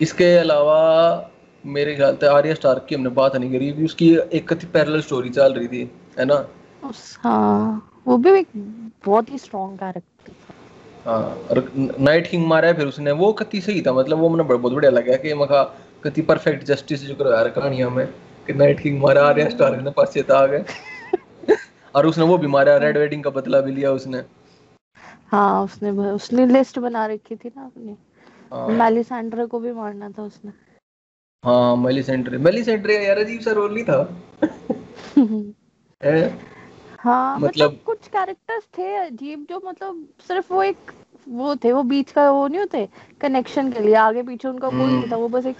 इसके 0.00 0.36
अलावा 0.36 1.30
मेरे 1.66 1.94
ख्याल 1.96 2.16
से 2.16 2.26
आर्या 2.26 2.54
स्टार्क 2.54 2.86
की 2.88 2.94
हमने 2.94 3.08
बात 3.08 3.36
नहीं 3.36 3.52
करी 3.52 3.66
क्योंकि 3.66 3.84
उसकी 3.84 4.16
एक 4.32 4.52
कथी 4.52 4.66
पैरेलल 4.66 5.00
स्टोरी 5.00 5.30
चल 5.30 5.52
रही 5.52 5.68
थी 5.68 5.90
है 6.18 6.24
ना? 6.24 6.46
हाँ 7.20 7.90
वो 8.06 8.16
भी 8.16 8.30
एक 8.30 8.48
बहुत 9.06 9.30
ही 9.30 9.38
स्ट्रॉन्ग 9.38 9.78
कैरेक्टर 9.78 10.32
हाँ 11.06 11.38
नाइट 12.00 12.30
किंग 12.30 12.46
मारा 12.46 12.68
है 12.68 12.74
फिर 12.74 12.86
उसने 12.86 13.12
वो 13.12 13.32
कति 13.32 13.60
सही 13.60 13.80
था 13.82 13.92
मतलब 13.92 14.18
वो 14.18 14.28
मैंने 14.28 14.42
बहुत 14.42 14.72
बढ़िया 14.72 14.90
लगा 14.90 15.16
कि 15.16 15.34
मखा 15.34 15.62
कति 16.04 16.22
परफेक्ट 16.22 16.64
जस्टिस 16.64 17.04
जो 17.04 17.14
करवाया 17.14 17.42
रहा 17.42 17.50
कहानियों 17.50 17.90
में 17.90 18.06
कि 18.46 18.52
नाइट 18.52 18.80
किंग 18.80 19.00
मारा 19.02 19.26
आर्या 19.26 19.48
स्टार्क 19.48 19.82
ने 19.82 19.90
पास 19.90 20.08
चेता 20.08 20.38
आ 20.38 20.46
गए। 20.46 20.64
और 21.94 22.06
उसने 22.06 22.24
वो 22.24 22.38
भी 22.38 22.46
मारा 22.46 22.76
रेड 22.76 22.98
वेडिंग 22.98 23.24
का 23.24 23.30
बदला 23.30 23.60
भी 23.60 23.72
लिया 23.72 23.90
उसने। 23.90 24.18
हाँ 25.26 25.64
उसने 25.64 25.90
उसने 25.90 26.46
लिस्ट 26.46 26.78
बना 26.78 27.06
रखी 27.06 27.36
थी 27.36 27.48
ना 27.48 27.64
अपनी। 27.64 27.96
हाँ। 28.52 28.68
मेलिसेंड्रा 28.68 29.46
को 29.46 29.60
भी 29.60 29.72
मारना 29.72 30.10
था 30.10 30.22
उसने। 30.22 30.52
हाँ 31.44 31.76
मेली 31.76 32.02
सेंट्री 32.02 32.38
मेली 32.38 32.64
सेंट्री 32.64 33.06
यार 33.06 33.18
अजीब 33.18 33.40
सा 33.40 33.52
रोल 33.52 33.74
नहीं 33.74 33.84
था। 33.84 34.16
है? 36.02 36.38
हाँ 36.98 37.38
मतलब, 37.38 37.48
मतलब- 37.48 37.84
कुछ 37.84 38.08
कैरेक्टर्स 38.08 38.64
थे 38.78 38.96
अजीब 38.96 39.46
जो 39.50 39.62
मतलब 39.64 40.08
सिर्फ़ 40.28 40.52
वो 40.54 40.62
एक 40.62 40.92
वो 41.28 41.56
थे 41.56 41.72
वो 41.72 41.82
बीच 41.82 42.12
का 42.12 42.30
वो 42.30 42.48
नहीं 42.48 42.58
होते 42.58 42.88
कनेक्शन 43.20 43.72
के 43.72 43.80
लिए। 43.80 43.94
आगे 43.94 44.22
पीछे 44.22 44.48
उनका 44.48 44.68
कोई 44.68 44.78
नहीं 44.78 45.12
था 45.12 45.16
वो 45.16 45.28
बस 45.28 45.46
एक 45.46 45.56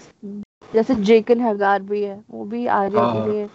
जैसे 0.73 0.95
जेकन 0.95 1.41
हगार 1.41 1.81
भी 1.81 2.03
है 2.03 2.23
वो 2.31 2.45
भी 2.45 2.67
आर्या 2.67 3.01
हाँ। 3.01 3.25
के 3.25 3.31
लिए 3.31 3.49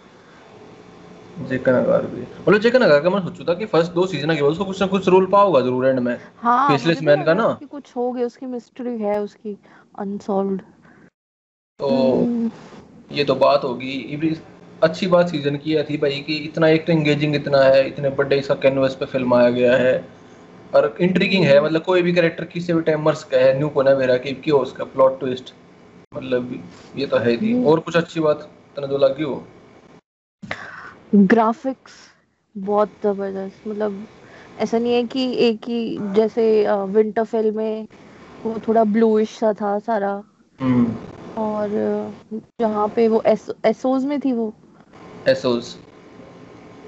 जेकन 1.47 1.73
अगार 1.73 2.05
भी। 2.05 2.21
मतलब 2.21 2.57
जेकन 2.57 2.81
अगार 2.81 3.01
का 3.01 3.09
मैं 3.09 3.19
सोचू 3.19 3.43
था 3.43 3.53
कि 3.53 3.65
फ़र्स्ट 3.65 3.91
दो 3.91 4.05
सीज़न 4.07 4.35
के 4.35 4.41
बाद 4.41 4.51
उसको 4.51 4.65
कुछ 4.65 4.81
ना 4.81 4.87
कुछ 4.87 5.07
रोल 5.07 5.25
पाओगा 5.25 5.61
ज़रूर 5.61 5.87
एंड 5.87 5.99
में। 5.99 6.17
हाँ 6.37 6.77
भी 6.77 6.93
Man 7.05 7.25
का 7.25 7.33
ना? 7.33 7.47
कि 7.53 7.65
कुछ 7.65 7.95
हो 7.95 8.11
गया 8.11 8.25
उसकी 8.25 8.45
मिस्ट्री 8.45 8.97
है 8.97 9.21
उसकी 9.21 9.57
अनसॉल्व्ड 9.99 10.61
तो 11.79 11.89
ये 13.11 13.23
तो 13.23 13.35
बात 13.35 13.63
होगी। 13.63 14.31
अच्छी 14.83 15.07
बात 15.07 15.29
सीज़न 15.29 15.55
की 15.57 15.83
थी 15.83 15.97
भाई 15.97 16.19
कि 16.19 16.35
इतना 16.35 16.67
एक 16.67 16.85
तो 16.85 16.91
एंगेजिंग 16.93 17.35
इतना 17.35 17.61
है 17.63 17.87
इतने 17.87 18.09
बड़े 18.09 18.37
इसका 18.39 18.55
कैनवस 18.55 18.95
पे 18.95 19.05
फ़िल्म 19.05 19.33
आया 19.33 19.49
गया 19.49 19.75
है। 19.77 19.93
और 20.75 20.95
इंट्रिगिंग 21.01 21.43
है 21.45 21.63
मतलब 21.63 21.81
कोई 21.81 22.01
भी 22.01 22.13
कैरेक्टर 22.13 22.45
किसी 22.45 22.73
भी 22.73 22.81
टाइम 22.81 23.01
मर 23.05 23.13
सकता 23.13 23.37
है 23.37 23.57
न्यू 23.57 23.69
को 23.69 23.83
ना 23.83 23.95
मेरा 23.95 24.17
कि 24.17 24.31
क्यों 24.33 24.59
उसका 24.61 24.83
प्लॉट 24.83 25.19
ट्विस्ट 25.19 25.53
मतलब 26.15 26.53
ये 26.97 27.05
तो 27.05 27.17
है 27.17 27.35
थी। 27.37 27.53
और 27.65 27.79
कुछ 27.79 27.97
अच्छी 27.97 28.19
बात 28.19 28.49
तना 28.75 28.87
जो 28.87 28.97
लगी 28.97 29.23
हो। 29.23 29.43
ग्राफिक्स 31.15 31.91
बहुत 32.55 32.89
ज़बरदस्त 33.03 33.67
मतलब 33.67 34.05
ऐसा 34.59 34.79
नहीं 34.79 34.93
है 34.93 35.03
कि 35.03 35.23
एक 35.47 35.67
ही 35.67 35.97
जैसे 36.15 36.43
विंटर 36.69 37.23
फ़िल्म 37.23 37.55
में 37.57 37.87
वो 38.45 38.59
थोड़ा 38.67 38.83
ब्लूइश 38.83 39.37
सा 39.37 39.53
था 39.53 39.77
सारा। 39.79 40.11
हम्म। 40.59 40.95
और 41.37 41.69
जहाँ 42.61 42.87
पे 42.95 43.07
वो 43.07 43.21
एस, 43.25 43.49
एसोज 43.65 44.05
में 44.05 44.19
थी 44.19 44.33
वो। 44.33 44.53
एसोस 45.27 45.77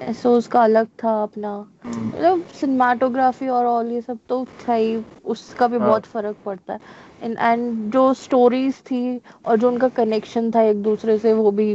एसोज 0.02 0.46
का 0.46 0.62
अलग 0.64 0.86
था 1.04 1.22
अपना। 1.22 1.52
हम्म। 1.84 2.06
मतलब 2.08 2.44
सिनेमाटोग्राफी 2.60 3.48
और 3.48 3.66
ऑल 3.66 3.92
ये 3.92 4.00
सब 4.00 4.18
तो 4.28 4.44
था 4.68 4.74
ही 4.74 4.96
उसका 5.24 5.66
भी 5.66 5.78
हाँ। 5.78 5.88
बहुत 5.88 6.04
फ़र्क 6.04 6.36
पड़ता 6.44 6.72
है। 6.72 6.80
एंड 7.22 7.36
एंड 7.38 7.92
जो 7.92 8.12
स्टोरीज 8.14 8.80
थी 8.80 9.20
और 9.46 9.56
जो 9.56 9.68
उनका 9.68 9.88
कनेक्शन 9.88 10.50
था 10.50 10.62
एक 10.62 10.82
दूसरे 10.82 11.18
से 11.18 11.32
वो 11.32 11.50
भी 11.50 11.74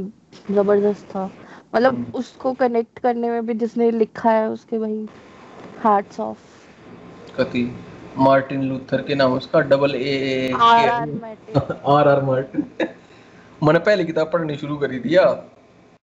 ज़बरदस्त 0.52 1.06
था। 1.06 1.30
मतलब 1.74 1.96
हम्म। 1.96 2.12
उसको 2.12 2.54
कनेक्ट 2.54 3.00
करने 3.00 3.30
में 3.30 3.46
भी 3.46 3.54
जिसने 3.54 3.90
लिखा 3.92 4.32
है 4.32 4.50
उसके 4.50 4.80
भाई 4.80 5.06
हैट्स 5.86 6.20
ऑफ़ 6.20 6.38
कति 7.38 7.64
मार्टिन 8.18 8.64
लूथर 8.64 9.02
के 9.02 9.16
नाम 9.16 9.34
उसका 9.34 9.60
डबल 9.62 9.96
ए 9.96 10.52
आर 10.62 10.90
आर 10.90 11.06
मैटे 11.06 11.60
आर 11.88 12.08
आर 12.08 12.24
मार्टिन 12.24 12.66
मैंने 13.64 13.80
पहले 13.80 14.04
किताब 14.06 14.32
पढ़नी 14.34 14.56
शुरू 14.56 14.78
करी 14.78 15.00
दिया 15.00 15.24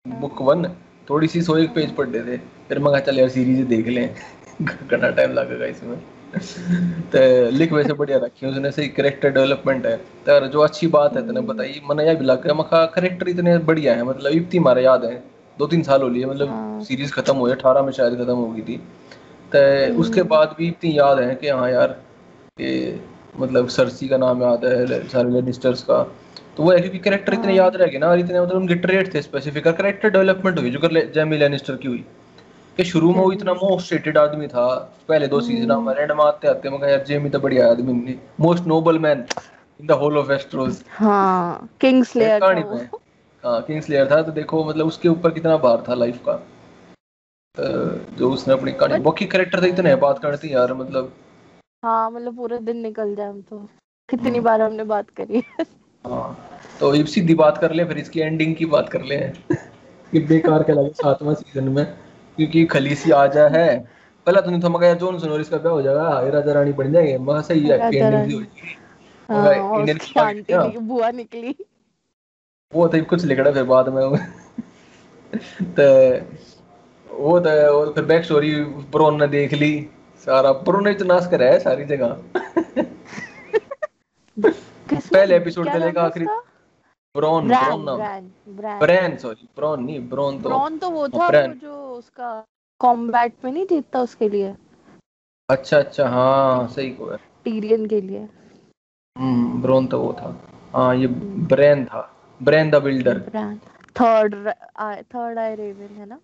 बुक 0.05 0.41
वन 0.41 0.65
थोड़ी 1.10 1.27
सी 1.27 1.41
सौ 1.41 1.55
एक 1.58 1.74
पेज 1.74 1.96
पढ़ते 1.96 2.20
थे। 2.22 2.38
फिर 2.38 2.79
मैं 2.79 2.91
कहा 2.91 3.00
चल 3.00 3.20
यार 3.20 3.29
सीरीज़ 3.29 3.65
देख 3.67 3.88
लें। 3.88 4.15
घना 4.62 5.10
टाइम 5.10 5.31
लगेगा 5.31 5.65
इसमें। 5.65 5.98
तो 7.12 7.50
लिख 7.51 7.72
वैसे 7.74 7.93
बढ़िया 7.93 8.17
रखी 8.17 8.46
है 8.46 8.51
उसने 8.51 8.72
सही 8.72 8.88
करेक्टर 8.88 9.29
डेवलपमेंट 9.29 9.86
है। 9.86 9.96
तो 9.98 10.48
जो 10.48 10.60
अच्छी 10.60 10.88
बात 10.88 11.17
है 11.17 11.27
तने 11.27 11.41
बताई 11.41 11.81
मैंने 11.89 12.05
यह 12.05 12.13
भी 12.13 12.25
लग 12.25 12.43
गया। 12.43 12.53
मखा 12.53 12.86
करेक्टर 12.86 13.29
इतने 13.29 13.58
बढ़िया 13.70 13.96
है 13.96 14.03
मतलब 14.03 14.31
इतनी 14.31 14.60
मारे 14.60 14.84
याद 14.84 15.05
है। 15.05 15.24
दो 15.62 15.68
तीन 15.68 15.84
साल 15.84 16.01
हो 16.01 16.10
लिए 16.10 16.25
मतलब 16.25 16.50
हाँ। 16.50 16.84
सीरीज़ 16.84 17.12
खत्म 17.13 17.36
हुई 17.38 17.51
अठारह 17.51 17.82
में 17.84 17.91
शायद 17.91 18.13
खत्म 18.15 18.36
हो 18.36 18.48
गई 18.51 18.62
थी। 18.62 18.77
तो 19.51 20.00
उसके 20.00 20.22
बाद 20.30 20.56
भी 20.58 20.68
इतनी 20.68 20.98
याद 20.98 21.20
है 21.20 21.36
कि 21.36 21.50
हाँ 21.50 21.70
यार 21.72 21.96
ये 22.58 23.00
मतलब 23.39 23.68
सरसी 23.70 24.08
का 24.08 24.18
नाम 24.18 24.41
याद 24.44 24.65
है 24.65 25.08
सारे 25.08 25.30
लेनिस्टर्स 25.32 25.84
का। 25.84 26.01
तो 26.58 26.63
वो 26.63 26.72
है 26.72 26.80
क्योंकि 26.80 27.00
कैरेक्टर 27.00 27.34
इतने 27.34 27.53
याद 27.56 27.75
रह 27.75 27.88
गए 27.88 27.98
ना 27.98 28.08
और 28.08 28.20
इतने 28.20 28.41
मतलब 28.41 28.56
उनके 28.56 28.75
ट्रेड 28.86 29.13
थे 29.13 29.22
स्पेसिफिक 29.22 29.68
और 29.68 29.74
कैरेक्टर 29.74 30.10
डेवलपमेंट 30.10 30.60
हुई 30.60 30.72
जो 30.72 30.80
कर 30.80 31.00
जेमी 31.13 31.38
लेनिस्टर 31.38 31.75
की 31.75 31.88
हुई। 31.88 32.03
कि 32.77 32.84
शुरू 32.84 33.12
में 33.12 33.20
वो 33.20 33.32
इतना 33.32 33.53
मोस्ट 33.53 33.94
रेटेड 33.94 34.18
आदमी 34.18 34.48
था 34.48 34.68
पहले 35.10 35.27
दो 35.27 35.39
सीज़न 35.41 35.72
में 35.84 35.94
एंड 35.96 36.12
में 36.12 36.24
आते 36.25 36.48
आते 36.48 36.70
मैं 36.70 36.89
यार 36.89 37.03
जेमी 37.08 37.30
तो 37.30 37.39
बढ़िया 37.39 37.70
आदमी 37.72 38.15
most 38.39 38.68
noble 38.68 39.00
man 39.00 39.25
in 39.80 39.88
the 39.88 39.91
whole 40.01 40.18
of 40.18 40.27
Westeros 40.27 40.84
हाँ 40.98 41.70
किंग 41.82 42.03
स्लेयर 42.03 42.39
था। 42.39 42.39
कहानी 42.39 42.63
में 42.63 42.77
हाँ 42.77 43.00
किंग्स 43.43 43.89
लेयर 43.89 44.12
था 44.12 44.21
तो 44.21 44.31
देखो 44.31 44.65
मतलब 44.65 44.88
उसके 44.88 45.10
ऊपर 45.10 45.31
कितना 45.31 45.57
भार 45.57 45.83
था 45.89 45.93
लाइफ 45.93 46.19
का। 46.25 46.33
तो 47.57 47.89
जो 48.17 48.31
उसने 48.31 48.53
अपनी 48.53 48.71
कहानी 48.71 49.03
बाकी 49.03 49.25
कैरेक्टर 49.25 49.60
तो 49.60 49.65
इतने 49.65 49.95
बात 50.03 50.19
करती 50.19 50.53
यार 50.53 50.74
मतलब। 50.74 51.13
हाँ 51.83 52.12
मतलब 52.12 52.36
पूरा 52.36 52.57
दिन 52.57 52.77
निकल 52.77 53.15
जाए 53.15 53.27
हम 53.27 53.41
तो। 53.41 53.69
कितनी 54.10 54.29
हम्म। 54.29 54.43
बार 54.43 54.62
हमने 54.62 54.83
बात 54.83 55.10
करी। 55.10 55.43
है 55.55 55.65
तो 56.79 56.95
ये 56.95 57.05
सीधी 57.05 57.36
बात 57.36 57.57
कर 57.57 57.74
ले 57.74 57.86
फिर 57.86 57.98
इसकी 57.98 58.19
एंडिंग 58.19 58.55
की 58.55 58.65
बात 58.65 58.89
कर 58.89 59.03
ले। 59.03 59.33
कि 60.13 60.19
बेकार 60.19 60.63
के 60.63 60.74
लगे 60.74 60.89
सातवां 60.95 61.36
सीज़न 61.36 61.69
में 61.69 61.86
क्योंकि 62.38 62.65
खलीसी 62.65 63.12
आजा 63.12 63.48
है। 63.48 63.88
पहला 64.27 64.41
तो 64.41 64.51
नहीं 64.51 64.63
था 64.63 64.69
मगर 64.69 64.98
जॉनसन 64.98 65.29
और 65.29 65.41
इसका 65.41 65.57
क्या 65.57 65.71
हो 65.71 65.81
जाएगा? 65.81 66.21
ये 66.21 66.31
राजा 66.31 66.53
रानी 66.53 66.74
बन 66.74 66.93
जाएँगे। 66.93 67.17
मगर 67.17 67.41
सही 67.41 67.67
है 67.67 67.79
एंडिंग 67.79 68.29
सी 68.29 68.33
हो 68.33 68.41
जाएगी। 68.41 68.77
हाँ 70.53 70.71
बुआ 70.81 71.12
निकली। 71.12 71.55
वो 72.73 72.87
तो 72.87 73.03
कुछ 73.05 73.25
लिखड़ा 73.25 73.51
फिर 73.51 73.63
बाद 73.63 73.89
में। 73.89 74.01
तो 75.79 75.85
वो 77.09 77.39
तो 77.39 77.51
वो 77.73 77.85
फिर 77.93 78.03
बैक 78.05 78.23
स्टोरी 78.25 78.53
प्रोन 78.91 79.19
ने 79.19 79.27
देख 79.27 79.53
ली। 79.53 79.73
सारा 80.25 80.51
प्रोन 80.61 80.83
ने 80.83 80.93
नाश 81.03 81.27
करा 81.27 81.45
है 81.45 81.59
सारी 81.59 81.85
जगह। 81.85 82.21
पहले 84.37 85.35
एपिसोड 85.35 85.71
से 85.71 85.77
लेकर 85.79 85.99
आखिरी? 85.99 86.25
ब्रॉन 87.15 87.47
ब्रैन 87.47 87.81
नाम। 87.81 88.79
ब्रैन 88.79 89.17
सॉरी 89.17 89.47
ब्रॉन 89.55 89.83
नहीं 89.83 89.99
ब्रॉन 90.09 90.41
तो 90.41 90.49
ब्रॉन 90.49 90.77
तो 90.77 90.89
वो 90.89 91.07
था 91.07 91.27
वो। 91.27 91.53
जो 91.53 91.73
उसका 91.93 92.29
कॉम्बैट 92.81 93.33
में 93.45 93.51
नहीं 93.51 93.65
जीतता 93.65 94.01
उसके 94.01 94.29
लिए। 94.29 94.55
अच्छा 95.49 95.77
अच्छा 95.77 96.07
हाँ 96.09 96.67
सही 96.67 96.89
को 96.89 97.09
है 97.09 97.17
टीरियन 97.43 97.85
के 97.85 98.01
लिए। 98.01 98.27
हम्म 99.15 99.61
ब्रॉन 99.61 99.87
तो 99.87 99.99
वो 99.99 100.13
था। 100.13 100.35
हाँ 100.73 100.95
ये 100.95 101.07
ब्रैन 101.51 101.85
था। 101.85 102.01
Bran 102.41 102.71
the 102.71 102.75
builder 102.83 103.19
third 103.95 104.36
third 105.13 105.39
eye 105.39 105.55
raven 105.55 105.95
है 105.98 106.05
ना 106.05 106.19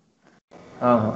हाँ 0.81 0.99
हाँ 1.01 1.15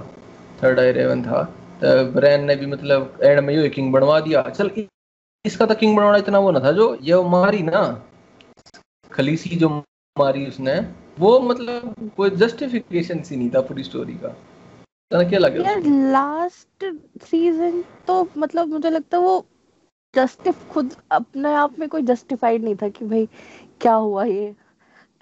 थर्ड 0.64 0.80
आई 0.80 0.92
रेवन 0.92 1.24
था 1.24 1.44
तो 1.82 1.94
ब्रैन 2.12 2.44
ने 2.46 2.56
भी 2.56 2.66
मतलब 2.68 3.20
एंड 3.24 3.40
में 3.40 3.54
ये 3.54 3.70
किंग 3.70 3.92
बनवा 3.94 4.20
दिया 4.20 4.42
चल 4.50 4.72
इसका 5.46 5.66
तो 5.66 5.76
किंग 5.76 5.96
बनवाना 5.98 6.18
इतना 6.18 6.40
वो 6.40 6.52
ना 6.52 6.60
था 6.60 6.72
जो 6.72 6.96
ये 7.02 7.22
मारी 7.30 7.62
ना 7.64 7.82
खलीसी 9.12 9.56
जो 9.56 9.70
मारी 10.16 10.46
उसने 10.48 10.80
वो 11.20 11.40
मतलब 11.42 12.12
कोई 12.18 12.30
जस्टिफिकेशन 12.38 13.22
सी 13.22 13.36
नहीं 13.36 13.50
था 13.50 13.62
पूरी 13.62 13.84
स्टोरी 13.84 14.14
का 14.16 14.36
तना 15.12 15.24
क्या 15.30 15.40
लगे 15.40 15.60
यार 15.60 15.82
लास्ट 16.12 16.86
सीज़न 17.24 17.84
तो 18.08 18.28
मतलब 18.38 18.68
मुझे 18.68 18.90
लगता 18.90 19.18
है 19.18 19.24
वो 19.24 19.46
जस्टिफ 20.14 20.68
खुद 20.70 20.96
अपने 21.12 21.54
आप 21.56 21.80
में 21.80 21.88
कोई 21.90 22.02
जस्टिफाइड 22.04 22.64
नहीं 22.64 22.76
था 22.76 22.90
कि 22.90 23.06
भाई 23.06 23.28
क्या 23.82 23.94
हुआ 23.96 24.24
ये 24.26 24.54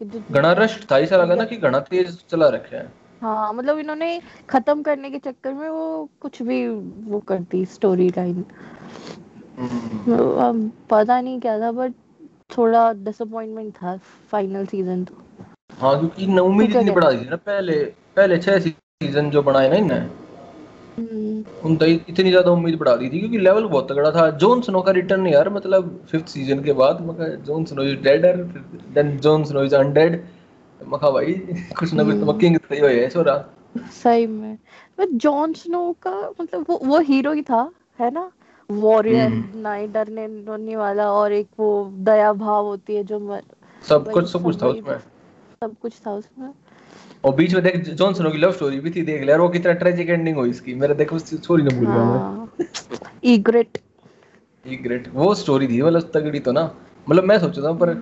घना 0.06 0.52
रश 0.54 0.80
था 0.92 1.00
ऐसा 1.00 1.18
लगा 1.18 1.36
ना 1.36 1.46
कि 1.46 1.58
घना 1.58 1.80
तेज 1.80 2.18
चला 2.30 2.48
रखे 2.50 2.76
हैं। 2.76 2.92
हाँ 3.22 3.54
मतलब 3.54 3.78
इन्होंने 3.80 4.22
खत्म 4.50 4.82
करने 4.84 5.10
के 5.12 5.20
चक्कर 5.20 5.54
में 5.54 5.70
वो 5.70 6.10
कुछ 6.22 6.42
भी 6.42 6.68
वो 6.68 7.20
कर 7.20 7.40
दी 7.40 7.66
स्टोरी 7.66 8.10
लाइन 8.10 8.46
हम्म, 9.60 10.38
अब 10.40 10.72
पता 10.90 11.22
नहीं 11.22 11.40
क्या 11.40 11.60
था 11.60 11.72
बट 11.72 11.94
थोड़ा 12.58 12.94
डिसअपॉइंटमेंट 12.94 13.74
था 13.76 13.98
फाइनल 14.32 14.66
सीज़न 14.66 15.04
तो। 15.06 15.16
हाँ 15.82 16.00
क्योंकि 16.00 16.24
इतनी 16.24 16.68
कहते 16.68 16.92
बढ़ा 16.92 17.12
दी 17.12 17.26
थी 17.26 17.30
ना 17.30 17.36
पहले 17.36 17.84
पहले 18.16 18.38
छह 18.38 18.60
सीज़न 18.60 19.30
जो 19.30 19.44
बनाए 19.44 19.70
ना 19.70 19.76
इन्हें 19.76 20.10
हम्म, 21.00 21.76
तो 21.76 21.86
इतनी 21.86 22.30
ज़्यादा 22.30 22.52
उम्मीद 22.52 22.76
बढ़ा 22.80 22.96
दी 22.96 23.10
थी 23.10 23.20
क्योंकि 23.20 23.38
लेवल 23.38 23.66
बहुत 23.66 23.92
तगड़ा 23.92 24.12
था। 24.12 24.30
जॉन 24.38 24.62
स्नो 24.62 24.82
का 24.82 24.92
रिटर्न 24.92 25.28
यार 25.28 25.50
मतलब 25.50 26.00
फिफ्थ 26.12 26.28
सीज़न 26.28 26.64
के 26.64 26.74
बाद 26.74 27.02
मगर 27.02 27.36
Jon 27.48 27.66
Snow 27.66 27.84
is 27.84 27.96
dead 28.04 28.26
then 28.94 29.18
Jon 29.20 29.44
Snow 29.44 29.64
is 29.64 29.76
undead 29.76 30.24
मखा 30.80 31.10
भाई 31.10 31.34
कुछ 31.80 31.94
ना 31.94 32.04
कुछ 32.04 32.20
तो। 32.20 32.34
किंग 32.34 32.58
तो 32.58 32.76
ही 32.76 32.82
है 32.82 33.10
सोरा 33.10 33.44
सही 33.94 34.28
में। 34.28 34.58
जॉन 35.16 35.54
स्नो 35.54 35.92
का 36.02 36.12
मतलब 36.42 36.66
वो 36.70 36.80
वो 36.84 37.00
हीरो 37.00 37.32
ही 37.34 37.42
था 37.42 37.70
है 38.00 38.12
ना? 38.12 38.30
Warrior 38.70 39.28
hmm. 39.28 39.60
ना 39.62 39.76
डरने 39.94 40.28
डरने 40.46 40.76
वाला 40.76 41.12
और 41.12 41.34
एक 41.34 41.48
वो 41.60 41.70
दया 42.00 42.32
भाव 42.34 42.66
होती 42.66 42.96
है 42.96 43.04
जो 43.04 43.20
सब 43.84 44.12
कुछ 44.12 44.28
सब 44.32 44.44
कुछ 44.44 44.62
था 44.62 44.68
उसमें। 44.68 44.98
सब 45.62 45.76
कुछ 45.82 45.94
था 46.08 46.12
उसमें। 46.12 46.50
और 47.24 47.36
बीच 47.36 47.54
में 47.54 47.64
देख 47.64 47.78
जॉन 47.78 48.14
स्नो 48.14 48.30
की 48.32 48.38
लव 48.38 48.52
स्टोरी 48.52 48.80
भी 48.80 48.92
थी 48.92 49.02
देख 49.02 49.22
ले 49.22 49.32
यार 49.32 49.42
वो 49.42 49.50
कितना 49.50 49.74
ट्रेजिक 49.74 50.10
एंडिंग 50.10 50.38
हुई 50.38 50.50
इसकी। 50.50 50.74
मेरे 50.76 50.94
देख 50.96 51.14
स्टोरी 51.16 51.64
ने 51.64 51.76
भूल 51.76 51.88
गया 51.88 52.04
मैं। 52.04 52.20
हाँ। 52.20 52.50
ईग्रेट 53.26 53.78
ये 54.66 54.76
ग्रेट 54.78 55.08
वो 55.14 55.34
स्टोरी 55.36 55.68
थी 55.68 55.82
मतलब 55.82 56.12
तगड़ी 56.14 56.40
तो 56.40 56.52
ना। 56.52 56.64
मतलब 57.08 57.24
मैं 57.24 57.38
सोचा 57.40 57.62
था 57.62 57.72
पर 57.74 57.94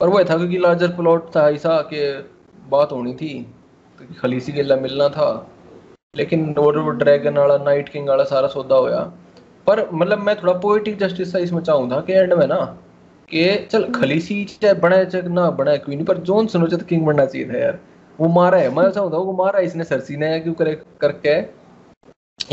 पर 0.00 0.08
वो 0.08 0.18
था 0.18 0.36
क्योंकि 0.36 0.58
लार्जर 0.58 0.88
प्लॉट 0.96 1.30
था 1.36 1.48
ऐसा 1.50 1.80
कि 1.92 2.00
बात 2.70 2.92
होनी 2.92 3.14
थी 3.14 3.30
तो 3.98 4.04
खलीसी 4.20 4.52
के 4.52 4.62
लिए 4.62 4.76
मिलना 4.76 5.08
था। 5.08 5.28
लेकिन 6.14 6.54
वो 6.58 6.72
वो 6.82 6.90
ड्रैगन 6.90 7.38
वाला 7.38 7.56
नाइट 7.64 7.88
किंग 7.88 8.08
वाला 8.08 8.24
सारा 8.24 8.48
सौदा 8.48 8.76
होया। 8.76 9.00
पर 9.66 9.88
मतलब 9.92 10.18
मैं 10.18 10.34
थोड़ा 10.42 10.52
पोएटिक 10.58 10.98
जस्टिस 10.98 11.32
सा 11.32 11.38
इसमें 11.38 11.62
चाहूँ 11.62 11.90
था 11.90 12.00
कि 12.00 12.12
एंड 12.12 12.32
में 12.32 12.46
ना 12.46 12.60
कि 13.28 13.44
चल 13.72 13.84
खलीसी 13.92 14.44
चाहे 14.52 14.74
बने 14.74 15.04
चाहे 15.06 15.28
ना 15.28 15.50
बने 15.52 15.76
क्वीन 15.78 16.04
पर 16.04 16.18
जॉन 16.28 16.46
स्नो 16.46 16.66
चाहे 16.66 16.84
किंग 16.84 17.06
बनना 17.06 17.26
चाहिए 17.26 17.48
था 17.48 17.58
यार। 17.58 17.78
वो 18.20 18.28
मारा 18.28 18.58
है। 18.58 18.74
मैं 18.74 18.90
चाहूँ 18.90 19.12
था 19.12 19.16
वो 19.16 19.32
मारा 19.32 19.58
है 19.58 19.66
इसने 19.66 19.84
सरसी 19.84 20.16
ने 20.16 20.40
क्यों 20.40 20.54
करे 20.54 20.82
करके। 21.00 21.58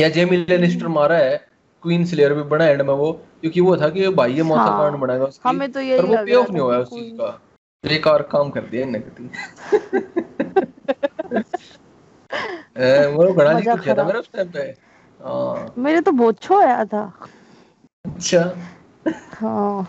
या 0.02 0.10
जेमी 0.10 0.38
लेनिस्टर 0.38 0.88
मारा 0.88 1.18
है 1.18 1.48
क्वीन 1.84 2.06
स्लेयर 2.06 2.34
भी 2.34 2.44
बना 2.44 2.66
एंड 2.66 2.82
में 2.82 2.94
वो 2.94 3.22
क्योंकि 3.42 3.62
वो 3.62 3.78
था 3.78 3.90
कि 3.90 4.10
भाई 4.10 4.34
ये 4.34 4.44
मौसा 4.44 4.62
हाँ, 4.62 4.80
कांड 4.80 5.02
बनाएगा 5.02 5.26
उसकी 5.26 5.50
हमें 5.50 5.72
तो 5.72 5.80
यही 5.80 5.98
पर 5.98 6.06
वो 6.06 6.14
लग 6.14 6.26
पे 6.26 6.36
ऑफ़ 6.36 6.52
नहीं 6.52 6.62
हुआ 6.62 6.78
उस 6.78 6.90
चीज़ 6.90 7.14
का। 7.14 7.42
बेकार 7.84 8.22
काम 8.22 8.50
कर 8.50 8.62
दिया 8.62 8.82
इनने 8.82 9.00
कति। 9.00 9.28
वो 13.06 13.34
बड़ा 13.34 13.54
जी 13.54 13.66
कुछ 13.66 13.90
था। 13.90 14.04
मेरा 14.04 14.20
उस 14.20 14.32
टाइम 14.32 14.52
पे। 14.52 14.76
हाँ। 15.24 15.74
मेरे 15.78 16.02
तो 16.02 16.12
बहुत 16.12 16.40
छो 16.40 16.60
आया 16.60 16.86
था। 16.86 17.14
अच्छा। 18.06 18.58
हाँ। 19.36 19.88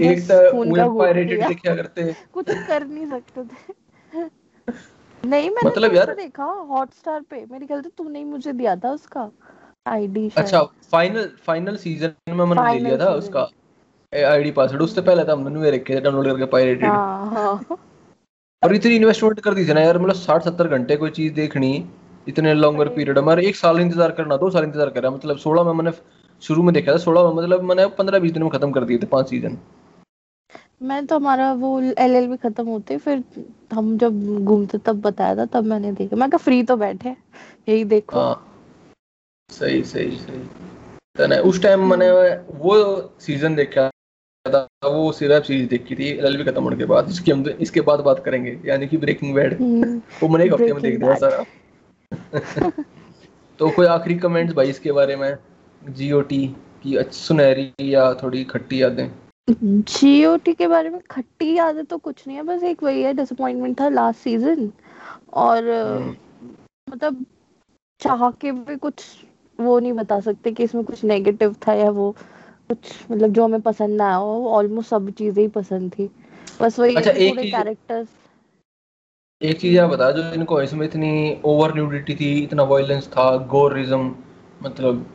एक 0.00 0.20
तो 0.20 0.52
खून 0.52 0.68
वो 0.68 0.76
का 0.76 0.88
घूट 0.88 0.98
पायरेटेड 0.98 1.48
देखा 1.48 1.76
करते। 1.76 2.16
कुछ 2.32 2.50
कर 2.50 2.86
नहीं 2.86 3.10
सकते 3.10 3.44
थे। 3.44 3.85
नहीं 4.18 5.50
मैंने 5.50 5.68
मतलब 5.70 5.90
तो 5.90 5.96
यार- 5.96 6.16
देखा 6.16 6.44
हॉटस्टार 6.44 7.20
पे। 7.20 7.44
मेरे 7.50 7.66
ख्याल 7.66 7.82
से 7.82 7.88
तूने 7.88 8.18
ही 8.18 8.24
मुझे 8.24 8.52
दिया 8.52 8.76
था 8.76 8.90
उसका 8.90 9.30
आईडी 9.86 10.30
अच्छा 10.36 10.62
फाइनल 10.90 11.28
फाइनल 11.46 11.76
सीज़न 11.76 12.34
में 12.36 12.44
मैंने 12.44 12.72
ले 12.72 12.78
लिया 12.78 12.98
था 12.98 13.10
उसका 13.14 13.48
आईडी 14.12 14.50
पासवर्ड 14.50 14.82
उससे 14.82 15.00
पहले 15.00 15.24
था 15.24 15.32
हमने 15.32 15.70
रखे 15.70 15.94
थे 15.94 16.00
डाउनलोड 16.00 16.26
करके 16.26 16.46
पायरेटेड 16.46 16.88
हाँ 16.88 17.30
हाँ। 17.30 17.76
और 18.62 18.74
इतनी 18.74 18.96
इन्वेस्टमेंट 18.96 19.40
कर 19.40 19.54
दी 19.54 19.66
थी 19.68 19.72
ना 19.72 19.80
यार 19.80 19.98
मतलब 19.98 20.14
साठ 20.14 20.44
सत्तर 20.44 20.68
घंटे 20.68 20.96
कोई 20.96 21.10
चीज़ 21.10 21.32
देखनी 21.34 21.72
इतने 22.28 22.54
लॉन्गर 22.54 22.88
पीरियड 22.88 23.18
हमारे 23.18 23.46
एक 23.46 23.56
साल 23.56 23.80
इंतज़ार 23.80 24.10
करना 24.12 24.36
दो 24.36 24.50
साल 24.50 24.64
इंतज़ार 24.64 24.90
करा 24.90 25.10
मतलब 25.10 25.36
सोलह 25.38 25.64
में 25.64 25.72
मैंने 25.72 25.92
शुरू 26.42 26.62
में 26.62 26.72
देखा 26.74 26.92
था 26.92 26.96
सोलह 26.98 27.22
में 27.22 27.34
मतलब 27.34 27.62
मैंने 27.62 27.86
पंद्रह 27.98 28.18
बीस 28.18 28.32
दिन 28.32 28.42
में 28.42 28.50
खत्म 28.50 28.72
कर 28.72 28.84
दिए 28.84 28.98
थे 28.98 29.06
पाँच 29.06 29.28
सीज़न 29.30 29.58
मैं 30.80 31.06
तो 31.06 31.16
हमारा 31.16 31.52
वो 31.52 31.80
एलएलबी 31.80 32.36
खत्म 32.36 32.66
होते 32.66 32.96
फिर 32.98 33.22
हम 33.72 33.96
जब 33.98 34.44
घूमते 34.44 34.78
तब 34.78 35.00
बताया 35.00 35.36
था 35.36 35.44
तब 35.44 35.64
मैंने 35.64 35.92
देखा। 35.92 36.16
मैं 36.16 36.30
कहा 36.30 36.38
फ्री 36.38 36.62
तो 36.62 36.76
बैठे 36.76 37.16
यही 37.68 37.84
देखो। 37.84 38.20
हाँ। 38.20 38.42
सही 39.50 39.82
सही 39.84 40.10
सही। 40.10 40.38
तो 41.16 41.26
ना 41.26 41.36
उस 41.36 41.62
टाइम 41.62 41.88
मैंने 41.90 42.10
वो 42.58 42.76
सीज़न 43.20 43.54
देखा 43.54 43.88
था 44.46 44.66
वो 44.84 45.10
वेब 45.22 45.42
सीरीज़ 45.42 45.68
देखी 45.68 45.94
थी 45.94 46.08
एलएलबी 46.08 46.44
खत्म 46.44 46.62
होने 46.62 46.76
के 46.76 46.84
बाद 46.84 47.08
इसकी 47.08 47.30
हम 47.30 47.48
इसके 47.48 47.80
बाद 47.80 48.00
बात 48.00 48.24
करेंगे 48.24 48.58
यानी 48.64 48.86
कि 48.86 48.96
ब्रेकिंग 48.96 49.34
बैड 49.34 49.60
हम्म, 49.60 50.02
वो 50.22 50.28
मैंने 50.28 50.44
एक 50.44 50.52
हफ़्ते 50.52 50.72
में 50.72 50.82
देख 50.82 50.98
दिया 51.00 51.14
सारा। 51.14 51.44
तो 53.58 53.70
कोई 53.70 53.86
आखिरी 53.86 54.14
कमेंट्स 54.18 54.54
भाई 54.54 54.68
इसके 54.68 54.92
बारे 54.92 55.16
में? 55.16 55.36
जीओटी 55.82 56.46
की 56.82 56.96
अच्छी 56.96 57.18
सुनहरी 57.20 57.94
या 57.94 58.12
थोड़ी 58.14 58.44
खट्टी 58.44 58.82
यादें? 58.82 59.08
जीओटी 59.48 60.52
के 60.54 60.66
बारे 60.66 60.90
में 60.90 61.00
खट्टी 61.10 61.54
यादें 61.54 61.84
तो 61.84 61.98
कुछ 61.98 62.26
नहीं 62.26 62.36
है 62.36 62.42
बस 62.42 62.62
एक 62.62 62.82
वही 62.82 63.02
है 63.02 63.12
डिसअपॉइंटमेंट 63.14 63.80
था 63.80 63.88
लास्ट 63.88 64.20
सीज़न 64.20 64.70
और 65.34 65.68
हम्म। 65.68 66.14
मतलब 66.88 67.24
चाह 68.00 68.30
के 68.32 68.52
भी 68.52 68.76
कुछ 68.76 69.04
वो 69.58 69.78
नहीं 69.78 69.92
बता 69.92 70.18
सकते 70.20 70.52
कि 70.52 70.64
इसमें 70.64 70.84
कुछ 70.84 71.04
नेगेटिव 71.04 71.54
था 71.66 71.72
या 71.74 71.90
वो 71.90 72.10
कुछ 72.70 72.78
मतलब 73.10 73.32
जो 73.32 73.44
हमें 73.44 73.60
पसंद 73.60 73.96
ना 73.96 74.06
आया 74.06 74.18
वो 74.18 74.50
ऑलमोस्ट 74.50 74.90
सब 74.90 75.10
चीज़ें 75.10 75.42
ही 75.42 75.48
पसंद 75.50 75.92
थी 75.92 76.10
बस 76.60 76.78
वही 76.78 76.94
अच्छा, 76.94 77.10
एक 77.10 77.38
कैरेक्टर्स 77.40 78.08
एक 79.40 79.60
चीज़ 79.60 79.78
आप 79.78 79.90
बता 79.90 80.10
जो 80.10 80.22
इनको 80.32 80.60
इसमें 80.62 80.86
इतनी 80.86 81.40
ओवर 81.44 81.74
न्यूडिटी 81.74 82.14
थी 82.14 82.32
इतना 82.38 82.62
वायलेंस 82.64 83.08
था 83.08 83.36
गोरिज्म 83.46 84.14
मतलब 84.62 85.06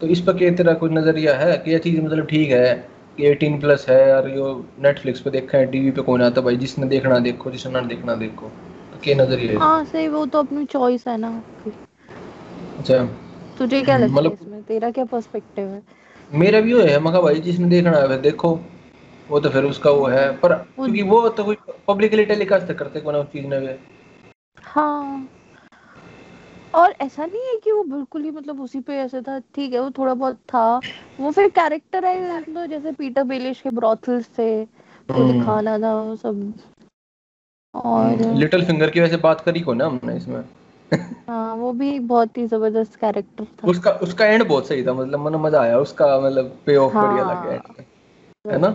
तो 0.00 0.06
इस 0.06 0.20
पर 0.20 0.36
क्या 0.38 0.50
तेरा 0.54 0.72
कोई 0.74 0.90
नज़रिया 0.90 1.36
है 1.36 1.56
कि 1.58 1.70
ये 1.70 1.78
चीज़ 1.78 2.00
मतलब 2.00 2.26
ठीक 2.26 2.50
है 2.50 2.89
कि 3.20 3.26
18 3.26 3.60
प्लस 3.60 3.86
है 3.88 4.16
और 4.16 4.30
यो 4.30 4.66
नेटफ्लिक्स 4.80 5.20
पे 5.20 5.30
देखा 5.30 5.58
है 5.58 5.66
टीवी 5.66 5.90
पे 5.90 6.02
कौन 6.02 6.22
आता 6.22 6.40
भाई? 6.40 6.56
जिसने 6.56 6.86
देखना 6.86 7.18
देखो 7.18 7.50
जिसने 7.50 7.72
ना 7.72 7.80
देखना 7.80 8.14
देखो। 8.14 8.46
तो 8.92 9.00
क्या 9.04 9.14
नज़रिया 9.14 9.52
है 9.52 9.58
हाँ 9.58 9.84
सही 9.84 10.08
वो 10.08 10.26
तो 10.26 10.38
अपनी 10.38 10.64
चॉइस 10.64 11.08
है 11.08 11.16
ना। 11.16 11.44
अच्छा। 12.78 13.04
तुझे 13.58 13.82
क्या 13.82 13.96
लगता 13.96 14.12
है 14.12 14.16
मतलब- 14.16 14.42
इसमें? 14.42 14.62
तेरा 14.62 14.90
क्या 14.90 15.04
पर्सपेक्टिव 15.04 15.68
है? 15.68 15.82
मेरा 16.34 16.60
भी 16.60 16.82
है 16.82 17.00
मगर 17.00 17.20
भाई 17.20 17.34
जिसने 17.34 17.68
देखना 17.68 17.90
है 17.90 18.22
देखो। 18.22 18.60
वो 19.30 19.40
तो 19.40 19.48
फिर 19.48 19.64
उसका 19.64 19.90
वो 19.90 20.06
है 20.06 20.36
पर 20.36 20.54
क्योंकि 20.54 21.02
वो 21.02 21.28
तो 21.28 21.44
कोई 21.44 21.56
पब्लिकली 21.88 22.24
टेलीकास्ट 22.24 22.72
करते 22.72 23.00
कौन 23.00 23.14
उस 23.14 23.26
चीज़ 23.26 23.46
ने 23.46 23.60
भी 23.60 23.68
हाँ। 24.64 25.28
और 26.74 26.94
ऐसा 27.00 27.24
नहीं 27.26 27.42
है 27.42 27.56
कि 27.64 27.72
वो 27.72 27.82
बिल्कुल 27.84 28.22
ही 28.22 28.30
मतलब 28.30 28.60
उसी 28.60 28.80
पे 28.80 28.96
ऐसे 28.98 29.20
था 29.22 29.38
ठीक 29.54 29.72
है 29.72 29.80
वो 29.80 29.90
थोड़ा 29.90 30.14
बहुत 30.14 30.36
था। 30.54 30.82
वो 31.20 31.30
फिर 31.30 31.48
कैरेक्टर 31.48 32.04
है 32.04 32.42
तो 32.42 32.66
जैसे 32.66 32.92
पीटर 32.92 33.24
बेलिश 33.24 33.60
के 33.60 33.70
ब्रॉथल्स 33.70 34.28
थे 34.38 34.50
हम्म। 35.08 35.26
दिखाना 35.32 35.78
था 35.78 35.94
वो 35.94 36.16
सब। 36.16 36.52
और 37.74 38.22
लिटिल 38.34 38.64
फिंगर 38.66 38.90
की 38.90 39.00
वैसे 39.00 39.16
बात 39.16 39.40
करी 39.40 39.60
को 39.60 39.74
ना 39.74 39.86
हमने 39.86 40.16
इसमें? 40.16 40.42
हाँ 41.28 41.54
वो 41.54 41.72
भी 41.72 41.90
एक 41.94 42.06
बहुत 42.08 42.38
ही 42.38 42.46
ज़बरदस्त 42.46 42.94
कैरेक्टर 42.96 43.44
था। 43.44 43.68
उसका 43.68 43.90
उसका 44.02 44.26
एंड 44.26 44.46
बहुत 44.48 44.66
सही 44.68 44.86
था 44.86 44.92
मतलब 44.92 45.20
मन 45.20 45.34
मज़ा 45.40 45.60
आया 45.62 45.78
उसका 45.78 46.18
मतलब 46.20 46.56
पे 46.66 46.76
ऑफ़ 46.76 46.94
बढ़िया 46.94 47.24
हाँ। 47.24 47.34
लग 47.34 47.42
गया 47.42 48.52
है 48.52 48.58
ना? 48.60 48.74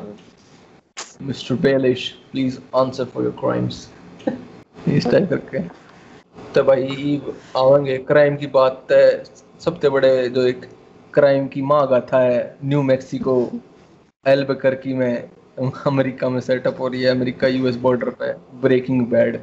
Mister 1.21 1.55
Baelish 1.55 2.09
please 2.31 2.59
answer 2.75 3.05
for 3.05 3.23
your 3.23 3.35
crimes 3.39 3.87
इस 4.87 5.07
टाइप 5.11 5.29
करके। 5.29 5.84
तो 6.55 6.63
भाई 6.63 7.21
आवेंगे। 7.57 7.97
क्राइम 8.07 8.35
की 8.37 8.47
बात 8.47 8.91
है 8.91 9.23
सबसे 9.59 9.89
बड़े 9.89 10.11
जो 10.29 10.41
एक 10.47 10.61
क्राइम 11.13 11.47
की 11.47 11.61
माँ 11.61 11.87
गाथा 11.87 12.19
है 12.19 12.37
न्यू 12.65 12.81
मैक्सिको 12.81 13.35
एल्बकर्की 14.25 14.93
में 14.93 15.29
अमेरिका 15.87 16.29
में 16.29 16.39
सेटअप 16.41 16.79
हो 16.79 16.87
रही 16.87 17.01
है 17.03 17.09
अमेरिका 17.11 17.47
यूएस 17.47 17.75
बॉर्डर 17.77 18.09
पे 18.21 18.31
ब्रेकिंग 18.61 19.05
बैड 19.07 19.37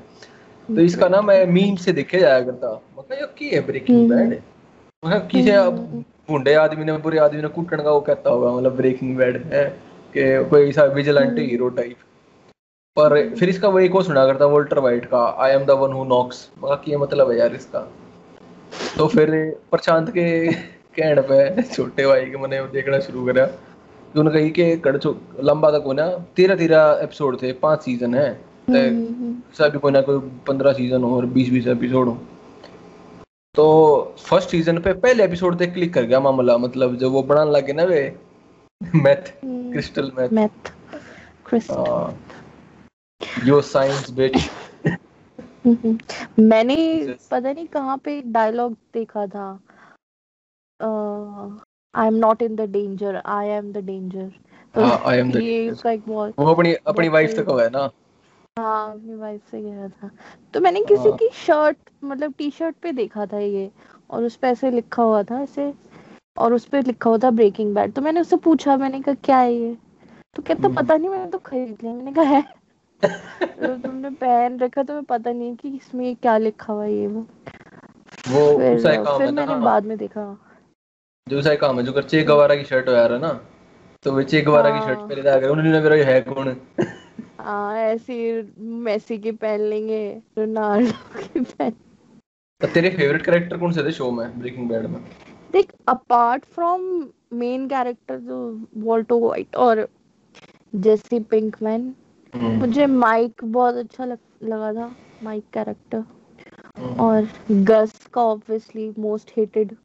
तो 0.68 0.80
इसका 0.80 1.08
ना 1.08 1.20
मैं 1.22 1.44
मीम 1.46 1.76
से 1.76 1.92
देखे 1.92 2.18
जाया 2.20 2.40
करता। 2.40 2.72
मतलब 2.98 3.18
ये 3.18 3.26
की 3.38 3.48
है 3.48 3.60
ब्रेकिंग 3.66 3.98
हम्म। 3.98 4.16
बैड 4.16 4.40
मतलब 5.02 5.26
किसे 5.28 5.52
अब 5.52 5.78
बूढ़े 6.30 6.54
आदमी 6.54 6.84
ने 6.84 6.96
बुरे 6.98 7.18
आदमी 7.18 7.42
ने 7.42 7.48
कुटन 7.50 7.82
का 7.82 7.90
वो 7.90 8.00
कहता 8.00 8.30
होगा 8.30 8.52
मतलब 8.52 8.76
ब्रेकिंग 8.76 9.16
बैड 9.16 9.42
है 9.52 9.64
कि 10.16 10.22
कोई 10.50 10.68
ऐसा 10.68 10.84
विजिलेंटे 10.94 11.42
हीरो 11.42 11.68
टाइप 11.78 11.96
पर 12.96 13.12
फिर 13.36 13.48
इसका 13.48 13.68
वो 13.68 13.78
एक 13.78 13.94
और 13.96 14.02
सुना 14.04 14.24
करता 14.26 14.46
वोल्टर 14.46 14.78
वाइट 14.78 15.04
का 15.04 15.24
I 15.40 15.52
am 15.52 15.64
the 15.64 15.70
one 15.80 15.92
who 15.92 16.04
knocks 16.04 16.48
मगर 16.62 16.74
की 16.74 16.96
मतलब 16.96 17.30
है 17.30 17.38
यार 17.38 17.54
इसका। 17.54 17.80
तो 18.96 19.06
फिर 19.08 19.30
प्रशांत 19.70 20.10
के 20.10 20.52
कहने 20.52 21.22
पे 21.22 21.62
छोटे 21.62 22.06
भाई 22.06 22.24
के 22.24 22.38
मैंने 22.38 22.60
देखना 22.72 22.98
शुरू 22.98 23.24
करा। 23.26 23.46
कि 23.46 24.18
उन्होंने 24.18 24.38
कही 24.40 24.50
कि 24.50 24.76
कड़ 24.76 24.96
लंबा 25.44 25.70
तक 25.70 25.84
होना 25.86 26.08
तेरह 26.36 26.56
तेरह 26.56 27.00
एपिसोड 27.02 27.40
थे 27.42 27.52
पाँच 27.62 27.82
सीज़न 27.82 28.14
है। 28.14 28.32
ते 28.68 28.82
सभी 29.54 29.78
कोई 29.78 29.92
ना 29.92 30.00
कोई 30.00 30.18
पंद्रह 30.48 30.72
सीज़न 30.72 31.02
हो 31.02 31.16
और 31.16 31.26
बीस 31.36 31.50
बीस 31.50 31.66
एपिसोड 31.66 32.08
हो। 32.08 32.18
तो 33.54 33.64
फ़र्स्ट 34.18 34.50
सीज़न 34.50 34.78
पे 34.80 34.92
पहले 34.92 35.24
एपिसोड 35.24 35.58
पे 35.58 35.66
क्लिक 35.66 35.94
कर 35.94 36.02
गया 36.02 36.20
मामला 36.20 36.58
मतलब 36.58 36.96
जब 36.98 37.12
वो 37.12 37.22
बनाने 37.22 37.50
लगे 37.50 37.72
ना 37.72 37.84
वे 37.84 38.04
meth 38.80 39.32
crystal 39.42 40.12
meth 40.18 40.32
meth 40.32 40.72
crystal 41.46 42.14
yo 43.44 43.60
science 43.62 44.10
bitch 44.10 44.36
मैंने 46.38 46.76
पता 47.30 47.52
नहीं 47.52 47.66
कहाँ 47.66 47.96
पे 48.04 48.20
डायलॉग 48.32 48.72
देखा 48.94 49.26
था। 49.26 49.48
I 51.94 52.06
am 52.06 52.14
not 52.16 52.42
in 52.42 52.56
the 52.56 52.60
danger 52.70 53.20
I 53.26 53.48
am 53.48 53.72
the 53.72 53.84
danger 53.86 54.30
तो 54.74 54.82
हाँ, 54.82 54.98
I 55.06 55.18
am 55.20 55.36
ये 55.36 55.70
उसका 55.70 55.90
एक 55.90 56.02
बहुत 56.08 56.34
वो 56.38 56.52
अपनी 56.54 56.72
अपनी 56.74 57.08
वाइफ 57.08 57.30
सही 57.30 57.38
तक 57.38 57.48
हुआ 57.50 57.62
है 57.62 57.70
ना। 57.70 57.90
हाँ 58.58 58.92
अपनी 58.92 59.14
वाइफ 59.14 59.50
से 59.50 59.60
गया 59.62 59.88
था। 59.88 60.10
तो 60.54 60.60
मैंने 60.60 60.80
किसी 60.84 61.08
हाँ। 61.08 61.16
की 61.18 61.28
शर्ट 61.34 61.76
मतलब 62.04 62.34
टी 62.38 62.50
शर्ट 62.50 62.76
पे 62.82 62.92
देखा 62.92 63.26
था 63.26 63.38
ये 63.38 63.70
और 64.10 64.24
उस 64.24 64.36
पे 64.36 64.48
ऐसे 64.48 64.70
लिखा 64.70 65.02
हुआ 65.02 65.22
था 65.22 65.40
ऐसे 65.42 65.72
और 66.36 66.54
उस 66.54 66.64
पे 66.64 66.80
लिखा 66.82 67.10
हुआ 67.10 67.18
था 67.18 67.30
ब्रेकिंग 67.30 67.74
बैड 67.74 67.92
तो 67.92 68.02
मैंने 68.02 68.20
उससे 68.20 68.36
पूछा 68.44 68.76
मैंने 68.76 69.00
कहा 69.00 69.14
क्या 69.24 69.38
है 69.38 69.54
ये? 69.54 69.76
तो 70.36 70.42
कहता 70.42 70.66
हम्म। 70.66 70.76
पता 70.76 70.96
नहीं 70.96 71.08
मैंने 71.08 71.30
तो 71.30 71.38
खरीद 71.38 71.78
लिया। 71.82 71.92
मैंने 71.94 72.12
कहा 72.12 72.24
है? 72.24 72.44
तो 73.04 73.76
तुमने 73.76 74.10
पहन 74.10 74.58
रखा 74.58 74.82
तो 74.82 74.94
मैं 74.94 75.04
पता 75.04 75.32
नहीं 75.32 75.54
कि 75.56 75.68
इसमें 75.68 76.16
क्या 76.16 76.36
लिखा 76.38 76.72
हुआ 76.72 76.84
है 76.84 76.92
ये 76.94 77.06
वो। 77.06 77.26
वो 78.28 78.58
फिर 78.58 78.76
उसा 78.76 78.94
काम 78.94 79.18
फिर 79.18 79.26
है 79.26 79.32
मैंने 79.32 79.54
ना 79.54 79.58
बाद 79.64 79.84
में 79.84 79.96
देखा। 79.98 80.24
जो 81.28 81.38
उसा 81.38 81.54
काम 81.54 81.78
है 81.78 81.84
जो 81.84 81.92
कर 81.92 82.02
चे 82.02 82.22
गवारा 82.22 82.54
की 82.54 82.64
शर्ट 82.64 82.88
हो 82.88 82.94
यार 82.94 83.12
है 83.12 83.18
ना? 83.18 83.32
तो 84.02 84.12
वो 84.12 84.22
चे 84.22 84.40
गवारा 84.40 84.70
की 84.70 84.80
शर्ट 84.80 84.98
हाँ। 84.98 85.08
पहले 85.08 85.22
था 85.22 85.50
उन्होंने 85.50 85.80
मेरा 85.80 85.94
ये 85.96 86.04
है 86.04 86.20
कौन? 86.20 86.56
हाँ 87.40 87.76
ऐसे 87.76 88.16
मेसी 88.58 89.18
की 89.18 89.32
पहन 89.32 89.60
लेंगे 89.60 90.02
रोनाल्डो 90.38 91.18
की 91.18 91.40
पहन 91.40 91.70
तो 92.60 92.68
तेरे 92.68 92.90
फेवरेट 92.90 93.24
कैरेक्टर 93.24 93.58
कौन 93.58 93.72
से 93.72 93.82
थे 93.84 93.92
शो 93.92 94.10
में 94.10 94.38
ब्रेकिंग 94.40 94.68
बैड 94.68 94.86
में? 94.86 95.00
देख 95.52 95.72
अपार्ट 95.88 96.44
फ्रॉम 96.44 96.82
मेन 97.32 97.68
कैरेक्टर 97.68 98.18
जो 98.18 98.38
वॉल्टो 98.76 99.18
वाइट 99.18 99.56
और 99.56 99.88
जेसी 100.74 101.20
पिंकमैन 101.20 101.94
मुझे 102.36 102.86
माइक 102.86 103.44
बहुत 103.44 103.74
अच्छा 103.74 104.04
लग, 104.04 104.18
लगा 104.42 104.72
था 104.72 104.94
माइक 105.22 105.44
कैरेक्टर। 105.52 106.04
हम्म। 106.78 106.94
और 107.00 107.28
गस 107.50 107.92
का 108.14 108.22
ऑब्वियसली 108.22 108.92
मोस्ट 108.98 109.32
हेटेड 109.36 109.76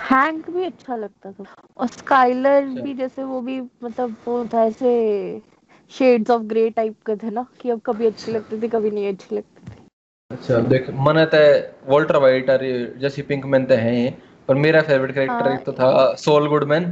हैंक 0.00 0.50
भी 0.50 0.64
अच्छा 0.64 0.96
लगता 0.96 1.32
था। 1.32 1.44
और 1.76 1.86
स्काइलर 1.86 2.62
अच्छा। 2.62 2.82
भी 2.82 2.94
जैसे 2.94 3.22
वो 3.22 3.40
भी 3.40 3.60
मतलब 3.60 4.16
वो 4.26 4.44
था 4.44 4.64
ऐसे 4.64 5.42
शेड्स 5.90 6.30
ऑफ़ 6.30 6.42
ग्रे 6.42 6.70
टाइप 6.70 6.94
के 7.06 7.16
थे 7.16 7.30
ना 7.30 7.46
कि 7.60 7.70
अब 7.70 7.80
कभी 7.86 8.06
अच्छे 8.06 8.32
लगते 8.32 8.62
थे 8.62 8.68
कभी 8.68 8.90
नहीं 8.90 9.08
अच्छे 9.08 9.36
लगते 9.36 9.84
अच्छा 10.30 10.58
देख 10.58 10.90
मन 10.90 11.18
है 11.34 11.76
वॉल्टर 11.86 12.16
वाइट 12.16 12.50
और 12.50 12.64
जैसी 12.98 13.22
पिंकमैन 13.22 13.64
तो 13.64 13.74
है 13.74 14.18
पर 14.48 14.54
मेरा 14.54 14.82
फेवरेट 14.82 15.14
कैरेक्टर 15.14 15.48
हाँ। 15.48 15.54
एक 15.54 15.64
तो 15.64 15.72
था 15.72 16.14
सोल 16.14 16.48
गुडमैन 16.48 16.84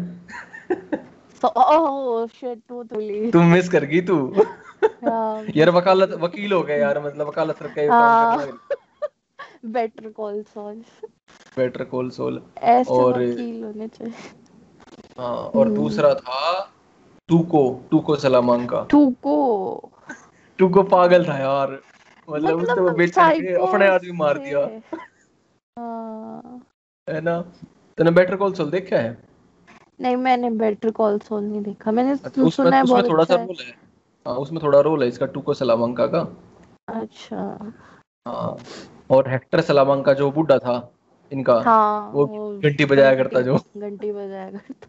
तो 1.42 1.48
ओह 1.48 2.26
शिट 2.26 2.58
तो 2.68 3.00
ली 3.00 3.30
तू 3.30 3.42
मिस 3.42 3.68
कर 3.68 3.84
गई 3.84 4.00
तू। 4.00 4.44
यार 5.56 5.70
वकालत 5.70 6.10
वकील 6.10 6.52
हो 6.52 6.62
गए 6.62 6.78
यार 6.78 7.06
मतलब 7.06 7.26
वकालत 7.26 7.56
करके 7.56 7.88
करने 7.88 8.42
लगे 8.42 8.52
better 9.68 10.08
call 10.08 10.42
Saul 10.42 10.82
better 11.56 11.84
call 11.84 12.10
Saul 12.10 12.42
और- 12.88 13.32
वकील 13.32 13.64
होने 13.64 13.88
चाहिए। 13.88 14.14
हाँ 15.18 15.36
और 15.36 15.66
हम्म। 15.66 15.76
दूसरा 15.76 16.14
था 16.14 16.70
टूको 17.28 17.80
टूको 17.90 18.16
सलामांका। 18.16 18.86
टूको। 18.90 19.90
टूको 20.58 20.82
पागल 20.82 21.28
था 21.28 21.38
यार। 21.38 21.80
मतलब 22.30 22.62
उसने 22.62 22.80
वो 22.80 22.90
बेच 22.90 23.10
करके 23.10 23.56
psycho 23.56 23.68
अपने 23.68 23.88
आदमी 23.88 24.12
मार 24.12 24.38
दिया। 24.38 24.80
हाँ। 25.78 26.66
है 27.10 27.20
ना? 27.20 27.40
तूने 27.98 28.10
बेटर 28.10 28.36
कॉल 28.36 28.52
सोल 28.52 28.70
देखा 28.70 28.96
है? 28.96 29.18
नहीं 30.00 30.16
मैंने 30.16 30.50
बेटर 30.50 30.90
कॉल 30.90 31.18
सॉल 31.18 31.44
नहीं 31.44 31.62
देखा। 31.62 31.90
मैंने 31.92 32.12
अच्छा, 32.12 32.48
सुना 32.48 32.76
है 32.76 32.82
बहुत 32.82 33.08
थोड़ा 33.08 33.24
सा 33.24 33.36
बोला 33.36 33.66
है। 33.66 33.83
है 34.30 34.34
उसमें 34.34 34.62
थोड़ा 34.62 34.80
रोल 34.80 35.02
है 35.02 35.08
इसका 35.08 35.26
टूको 35.26 35.54
सलामांका 35.54 36.06
का। 36.06 36.36
अच्छा। 36.88 37.72
हाँ 38.28 38.56
और 39.10 39.30
हेक्टर 39.30 39.60
सलामांका 39.60 40.12
जो 40.12 40.30
बूढ़ा 40.30 40.58
था 40.58 40.92
इनका 41.32 41.60
हाँ 41.60 42.10
वो 42.14 42.26
घंटी 42.64 42.84
बजाया 42.84 43.14
करता 43.14 43.40
जो। 43.40 43.56
घंटी 43.56 44.12
बजाया 44.12 44.50
करता। 44.50 44.86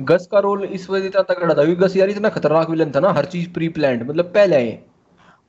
गस 0.00 0.28
का 0.32 0.38
रोल 0.38 0.64
इस 0.64 0.90
वजह 0.90 1.10
से 1.10 1.22
तगड़ा 1.22 1.54
था 1.54 1.64
क्योंकि 1.64 1.84
गस 1.84 1.96
यार 1.96 2.08
इतना 2.08 2.28
खतरनाक 2.28 2.70
विलन 2.70 2.90
था 2.90 3.00
ना 3.00 3.12
हर 3.12 3.24
चीज़ 3.24 3.52
प्री 3.52 3.68
प्लान्ड 3.68 4.02
मतलब 4.02 4.24
पहले 4.24 4.56
आए। 4.56 4.84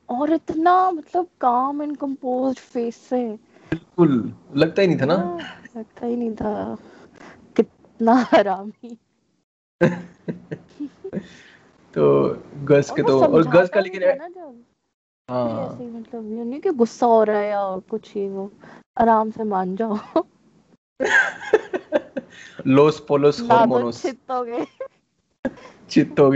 और 0.08 0.32
इतना 0.32 0.90
मतलब 0.90 1.26
काम 1.40 1.82
एंड 1.82 1.96
कंपोज्ड 1.96 2.58
फेस 2.58 2.96
से। 2.96 3.28
बिल्कुल 3.70 4.34
लगता 4.56 4.82
ही 4.82 4.88
नहीं 4.88 5.00
था 5.00 5.04
ना। 5.04 5.14
हाँ, 5.14 5.38
लगता 5.76 6.06
ही 6.06 6.16
नहीं 6.16 6.34
था। 6.34 6.76
कितना 7.56 8.26
हरामी। 8.32 8.98
तो 11.94 12.36
गस 12.64 12.90
के 12.90 13.02
तो 13.02 13.20
और 13.24 13.48
गस 13.48 13.68
का 13.68 13.80
लेकिन 13.80 14.02
कि 14.02 14.64
हाँ 15.30 15.78
मतलब 15.80 16.32
ये 16.38 16.44
नहीं 16.44 16.60
कि 16.60 16.70
गुस्सा 16.70 17.06
हो 17.06 17.24
रहा 17.24 17.38
है 17.38 17.48
या 17.48 17.76
कुछ 17.90 18.16
ये 18.16 18.28
वो 18.28 18.50
आराम 18.98 19.30
से 19.30 19.44
मान 19.44 19.76
जाओ। 19.76 19.98
लोस 22.66 23.00
पोलोस 23.00 23.40
हार्मोनोस। 23.50 24.02
चित 24.02 24.18
हो 24.30 24.44
गए 24.44 24.66
चित 25.90 26.20
हो 26.20 26.30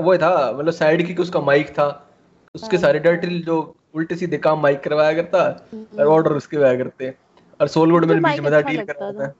वो 0.00 0.16
था 0.16 0.52
मतलब 0.52 0.70
साइड 0.70 1.06
की 1.06 1.14
उसका 1.14 1.40
माइक 1.40 1.68
था। 1.70 2.10
उसके 2.54 2.76
हाँ। 2.76 2.82
सारे 2.82 2.98
डर्टी 2.98 3.40
जो 3.40 3.74
उल्टे 3.94 4.16
सीधे 4.16 4.38
काम 4.38 4.60
माइक 4.60 4.80
करवाया 4.80 5.12
करता 5.12 5.42
और 5.42 5.66
हम्म। 5.72 6.02
ऑर्डर 6.02 6.32
उसके 6.32 6.56
हुआ 6.56 6.74
करते। 6.74 7.14
और 7.60 7.68
सोल 7.68 7.90
गुड 7.90 8.04
मुझे 8.04 8.20
में 8.20 8.32
बीच 8.32 8.40
में 8.40 8.52
था 8.52 8.58
अच्छा 8.58 8.70
डील 8.70 8.84
करवाता 8.84 9.26
था। 9.26 9.32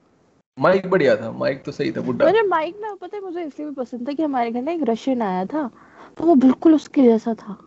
माइक 0.59 0.89
बढ़िया 0.89 1.15
था 1.15 1.31
माइक 1.31 1.63
तो 1.63 1.71
सही 1.71 1.91
था 1.91 2.01
बुड्ढा। 2.01 2.25
मुझे 2.25 2.41
माइक 2.41 2.77
ना 2.81 2.93
पता 3.01 3.17
है 3.17 3.23
मुझे 3.23 3.43
इसलिए 3.43 3.67
भी 3.69 3.73
पसंद 3.75 4.07
था 4.07 4.13
कि 4.13 4.23
हमारे 4.23 4.51
घर 4.51 4.61
ना 4.61 4.71
एक 4.71 4.83
रशियन 4.83 5.21
आया 5.21 5.45
था 5.45 5.69
तो 6.17 6.25
वो 6.25 6.35
बिल्कुल 6.35 6.75
उसके 6.75 7.03
जैसा 7.03 7.33
था। 7.33 7.57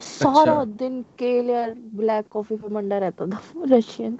सारा 0.00 0.40
अच्छा। 0.40 0.64
दिन 0.64 1.00
केल 1.18 1.50
या 1.50 1.66
ब्लैक 1.94 2.26
कॉफ़ी 2.30 2.56
पे 2.56 2.68
मंडा 2.68 2.98
रहता 2.98 3.26
था 3.26 3.40
वो 3.56 3.64
रशियन 3.70 4.16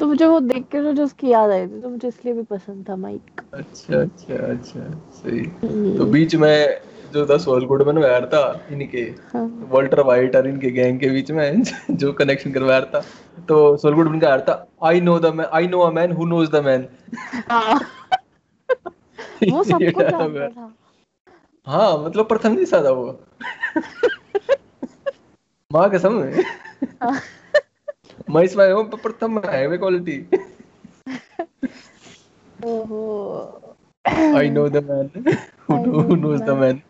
तो 0.00 0.06
मुझे 0.06 0.26
वो 0.26 0.40
देख 0.40 0.66
के 0.72 0.80
मुझे 0.80 1.02
उसकी 1.02 1.28
याद 1.28 1.50
आई 1.50 1.66
थी 1.66 1.80
तो 1.80 1.88
मुझे 1.88 2.08
इसलिए 2.08 2.34
भी 2.34 2.42
पसंद 2.42 2.88
था 2.88 2.96
माइक। 2.96 3.40
अच्छा 3.54 4.00
अच्छा 4.00 4.34
अच्छा 4.46 4.90
सही। 5.12 5.40
तो 5.40 5.66
हम्म, 5.68 6.10
बीच 6.12 6.34
में 6.34 6.80
जो 7.12 7.26
था 7.26 7.38
सोल 7.38 7.66
गुडमैन 7.66 7.98
वायर 7.98 8.26
था 8.26 8.66
इनके। 8.70 9.00
हाँ। 9.32 9.68
वॉल्टर 9.70 10.00
वाइट 10.00 10.36
और 10.36 10.48
इनके 10.48 10.70
गैंग 10.70 11.00
के 11.00 11.08
बीच 11.10 11.30
में 11.30 11.62
जो 11.90 12.12
कनेक्शन 12.12 12.52
करवाया 12.52 12.80
था। 12.80 13.04
तो 13.48 13.76
सोल 13.76 13.94
गुडमैन 13.94 14.20
का 14.20 14.38
था। 14.48 14.66
I 14.84 15.00
know 15.00 15.18
the 15.18 15.26
man 15.34 15.46
I 15.52 15.66
know 15.68 15.80
a 15.80 15.90
man 15.90 16.12
who 16.12 16.26
knows 16.26 16.50
the 16.50 16.56
man 16.64 16.86
हाँ, 17.50 17.80
वो 19.50 19.64
सबको 19.64 20.02
जानता 20.02 20.48
था। 20.48 20.74
हाँ 21.66 21.98
मतलब 22.04 22.28
प्रथम 22.28 22.52
नहीं 22.52 22.64
सा 22.64 22.82
था 22.84 22.90
वो। 22.90 23.20
माँ 25.70 25.90
कसम 25.90 26.32
महेश 28.30 28.56
भाई 28.56 28.72
वो 28.72 28.82
प्रथम 28.84 29.38
है 29.46 29.66
वे 29.68 29.78
क्वालिटी 29.78 30.26
ओहो। 32.64 33.58
I 34.36 34.50
know 34.50 34.68
the 34.68 34.76
man 34.84 35.10
who 35.70 35.76
knows 36.16 36.42
the 36.42 36.50
man 36.50 36.70
हम्म, 36.70 36.80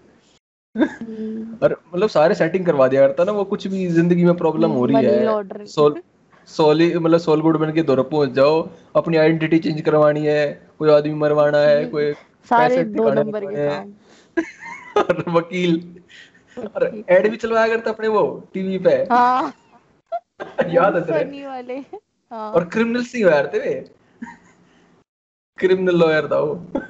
और 0.76 1.76
मतलब 1.94 2.08
सारे 2.08 2.34
सेटिंग 2.34 2.66
करवा 2.66 2.88
दिया 2.88 3.06
करता 3.06 3.24
ना 3.24 3.32
वो 3.32 3.44
कुछ 3.44 3.66
भी 3.66 3.86
ज़िंदगी 3.86 4.24
में 4.24 4.36
प्रॉब्लम 4.36 4.70
हो 4.70 4.84
रही 4.86 5.04
है। 5.04 5.66
सोल 5.66 6.02
सोली 6.48 6.94
मतलब 6.94 7.18
सोल 7.18 7.40
गुडमैन 7.40 7.72
के 7.72 7.82
दौर 7.82 8.02
पहुँच 8.02 8.30
जाओ 8.30 8.68
अपनी 8.96 9.16
आइडेंटिटी 9.16 9.58
चेंज 9.58 9.80
करवानी 9.80 10.26
है 10.26 10.70
कोई 10.78 10.90
आदमी 10.90 11.14
मरवाना 11.14 11.58
है 11.58 11.84
कोई 11.84 12.12
सारे 12.48 12.84
दो 12.84 13.10
नंबर 13.10 13.44
के 13.44 13.68
काम। 13.68 13.92
और 14.96 15.24
वकील। 15.28 16.02
और 16.58 17.04
एड 17.10 17.30
भी 17.30 17.36
चलवाया 17.36 17.68
करता 17.68 17.90
अपने 17.90 18.08
वो 18.08 18.24
टीवी 18.54 18.78
पे। 18.78 18.94
हाँ। 19.10 19.54
याद 20.68 20.96
है 21.10 21.46
वाले। 21.46 21.74
हाँ। 21.74 22.52
और 22.52 22.64
क्रिमिनल 22.64 23.02
से 23.02 23.18
यार 23.18 23.50
थे 23.54 23.74
क्रिमिनल 25.58 25.96
लॉयर 25.96 26.26
था 26.26 26.38
वो। 26.38 26.54
हम्म, 26.54 26.80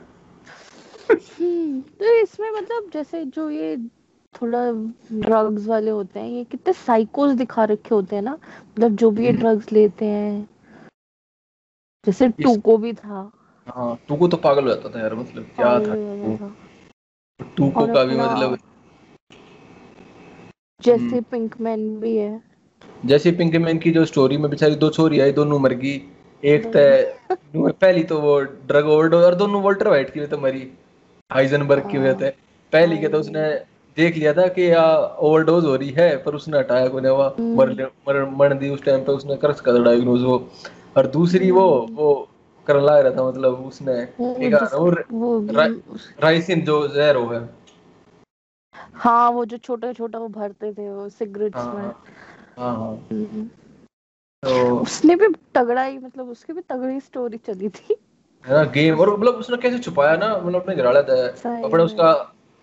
तो 1.15 2.23
इसमें 2.23 2.51
मतलब 2.51 2.91
जैसे 2.93 3.25
जो 3.25 3.51
ये 3.51 3.77
थोड़ा 4.43 4.73
ड्रग्स 5.13 5.67
वाले 5.67 5.91
होते 5.91 6.21
हैं 6.21 6.29
ये 6.29 6.45
कितने 6.45 6.73
साइकोस 6.73 7.33
दिखा 7.33 7.65
रखे 7.65 7.95
होते 7.95 8.17
हैं 8.17 8.23
ना? 8.23 8.39
मतलब 8.71 8.97
जो 8.97 9.11
भी 9.11 9.25
ये 9.25 9.33
ड्रग्स 9.33 9.73
लेते 9.73 10.05
हैं। 10.05 10.49
जैसे 12.07 12.29
टूको 12.29 12.77
भी 12.77 12.93
था। 12.93 13.33
हाँ 13.69 13.99
टूको 14.09 14.29
तो 14.29 14.37
पागल 14.37 14.63
हो 14.63 14.69
जाता 14.69 14.89
था 14.89 15.01
यार 15.01 15.15
मतलब 15.15 15.43
क्या 15.43 15.81
था। 15.81 15.95
टूको? 17.57 17.95
का 17.95 18.05
भी 18.05 18.17
मतलब 18.17 18.59
जैसे 20.83 21.05
हम्म। 21.05 21.23
पिंकमैन 21.23 22.01
भी 22.01 22.17
है। 22.17 22.43
जैसे 23.07 23.33
पिंक 23.33 23.57
मैन 23.57 23.79
की 23.79 23.91
जो 23.91 24.05
स्टोरी 24.05 24.37
में 24.37 24.51
बेचारी 24.51 24.75
दो 24.75 24.91
छोरी 24.91 25.21
आई 25.21 25.33
दोनों 25.33 25.59
मर 25.59 25.73
गई। 25.73 26.03
एक 26.45 26.67
तो 26.67 27.73
पहली 27.73 28.03
तो 28.03 28.21
वो 28.21 28.41
ड्रग 28.41 28.87
ओवरडोज 28.87 29.25
और 29.25 29.35
दोनों 29.35 29.63
वॉल्टर 29.63 29.89
वाइट 29.89 30.11
की 30.11 30.27
तो 30.27 30.39
मरी। 30.39 30.73
हाइजनबर्ग 31.33 31.91
की 31.91 31.99
वजह 31.99 32.19
से। 32.19 32.31
पहली 32.73 32.99
के 32.99 33.09
तो 33.09 33.19
उसने 33.21 33.43
देख 33.97 34.17
लिया 34.17 34.33
था 34.33 34.47
कि 34.47 34.73
या 34.73 34.97
ओवरडोज 34.99 35.65
हो 35.65 35.77
रही 35.77 35.91
है 35.91 36.17
पर 36.23 36.35
उसने 36.35 36.59
हटाया 36.59 36.89
कोने 36.89 37.11
वो 37.11 37.37
मर 37.41 37.69
ले- 37.69 37.87
मर 37.87 38.25
मर 38.25 38.55
दी 38.55 38.71
उस 38.71 38.85
टाइम 38.85 39.05
पे 39.05 39.13
उसने 39.13 39.37
कर्स 39.37 39.61
का 39.61 39.73
डायग्नोज 39.73 40.23
वो। 40.23 40.51
और 40.97 41.07
दूसरी 41.07 41.51
वो 41.51 41.89
वो 41.91 42.29
करने 42.67 42.83
लग 42.83 43.07
रहा 43.07 43.17
था 43.17 43.29
मतलब 43.29 43.55
उसने 43.55 43.93
एक 44.47 44.57
जिस- 44.61 44.75
वो 44.75 44.91
वो 45.11 45.47
रा- 45.53 45.79
राइसिन 46.23 46.61
जो 46.61 46.89
जहर 46.89 47.17
हो 47.17 47.27
है 47.27 47.49
हाँ 48.95 49.31
वो 49.31 49.45
जो 49.45 49.57
छोटा 49.57 49.93
छोटा 49.93 50.19
वो 50.19 50.29
भरते 50.29 50.73
थे 50.73 50.91
वो 50.91 51.09
सिगरेट्स 51.09 51.57
हाँ 51.57 51.75
में। 51.75 51.83
हाँ 51.83 52.77
हाँ। 52.77 53.09
हम्म। 53.13 53.45
तो 54.43 54.79
उसने 54.79 55.17
भी 55.17 55.27
तगड़ा 55.55 55.83
ही 55.83 55.99
मतलब 55.99 56.29
उसकी 56.29 56.53
भी 56.53 56.61
तगड़ी 56.61 57.01
स्टोरी 57.01 57.37
चली 57.37 57.69
थी। 57.69 57.97
है 58.45 58.55
ना 58.55 58.63
गेम 58.73 59.01
और 59.01 59.11
मतलब 59.19 59.35
उसने 59.35 59.57
कैसे 59.57 59.79
छुपाया 59.79 60.17
ना 60.17 60.37
मतलब 60.37 60.61
अपने 60.63 60.75
घर 60.77 60.87
वाला 60.87 61.03
था 61.03 61.27
अपने 61.65 61.83
उसका 61.83 62.13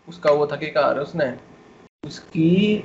उसका 0.07 0.31
वो 0.31 0.47
था 0.47 0.55
कि 0.55 0.71
कहा 0.71 0.91
उसने? 1.01 1.37
उसकी 2.05 2.83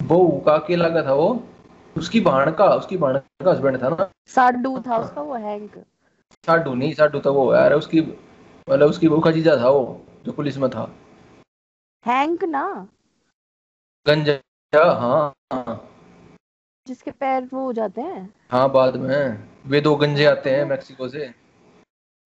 बहू 0.00 0.28
का 0.48 0.56
का 0.58 1.02
था 1.06 1.14
वो। 1.14 1.28
उसकी 1.96 2.20
भाण 2.20 2.50
का 2.52 2.64
उसकी 2.74 2.96
भाण 2.96 3.18
का 3.18 3.50
हस्बैंड 3.50 3.82
था 3.82 3.88
ना। 3.88 4.08
साडू 4.28 4.78
था 4.80 4.96
उसका 4.96 5.22
वो 5.22 5.34
हैंक 5.34 5.78
साडू 6.46 6.74
नहीं 6.74 6.92
साडू 6.94 7.20
तो 7.20 7.32
वो 7.34 7.54
यार 7.54 7.72
उसकी 7.74 8.00
मतलब 8.00 8.88
उसकी 8.88 9.08
बहू 9.08 9.20
का 9.20 9.30
जीजा 9.30 9.56
था 9.56 9.68
वो 9.68 10.00
जो 10.24 10.32
पुलिस 10.32 10.56
में 10.58 10.70
था। 10.70 10.90
हैंक 12.06 12.44
ना? 12.44 12.88
गंजा 14.06 14.84
हाँ 14.94 15.32
हाँ। 15.52 15.90
जिसके 16.86 17.10
पैर 17.10 17.48
वो 17.52 17.64
हो 17.64 17.72
जाते 17.72 18.00
हैं? 18.00 18.34
हाँ 18.50 18.70
बाद 18.72 18.96
में। 18.96 19.49
वे 19.66 19.80
दो 19.80 19.96
गंजे 19.96 20.24
आते 20.24 20.50
हैं 20.50 20.64
मैक्सिको 20.64 21.08
से। 21.08 21.34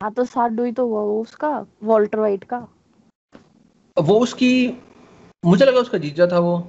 हाँ 0.03 0.13
तो 0.13 0.25
साडू 0.25 0.65
ही 0.65 0.73
तो 0.73 0.87
हुआ 0.87 1.01
वो 1.01 1.23
उसका 1.23 1.67
वॉल्टर 1.83 2.19
वाइट 2.19 2.45
का। 2.45 2.69
वो 3.99 4.21
उसकी 4.21 4.81
मुझे 5.45 5.65
लगा 5.65 5.81
उसका 5.81 5.99
जीजा 5.99 6.27
था 6.27 6.39
वो। 6.39 6.69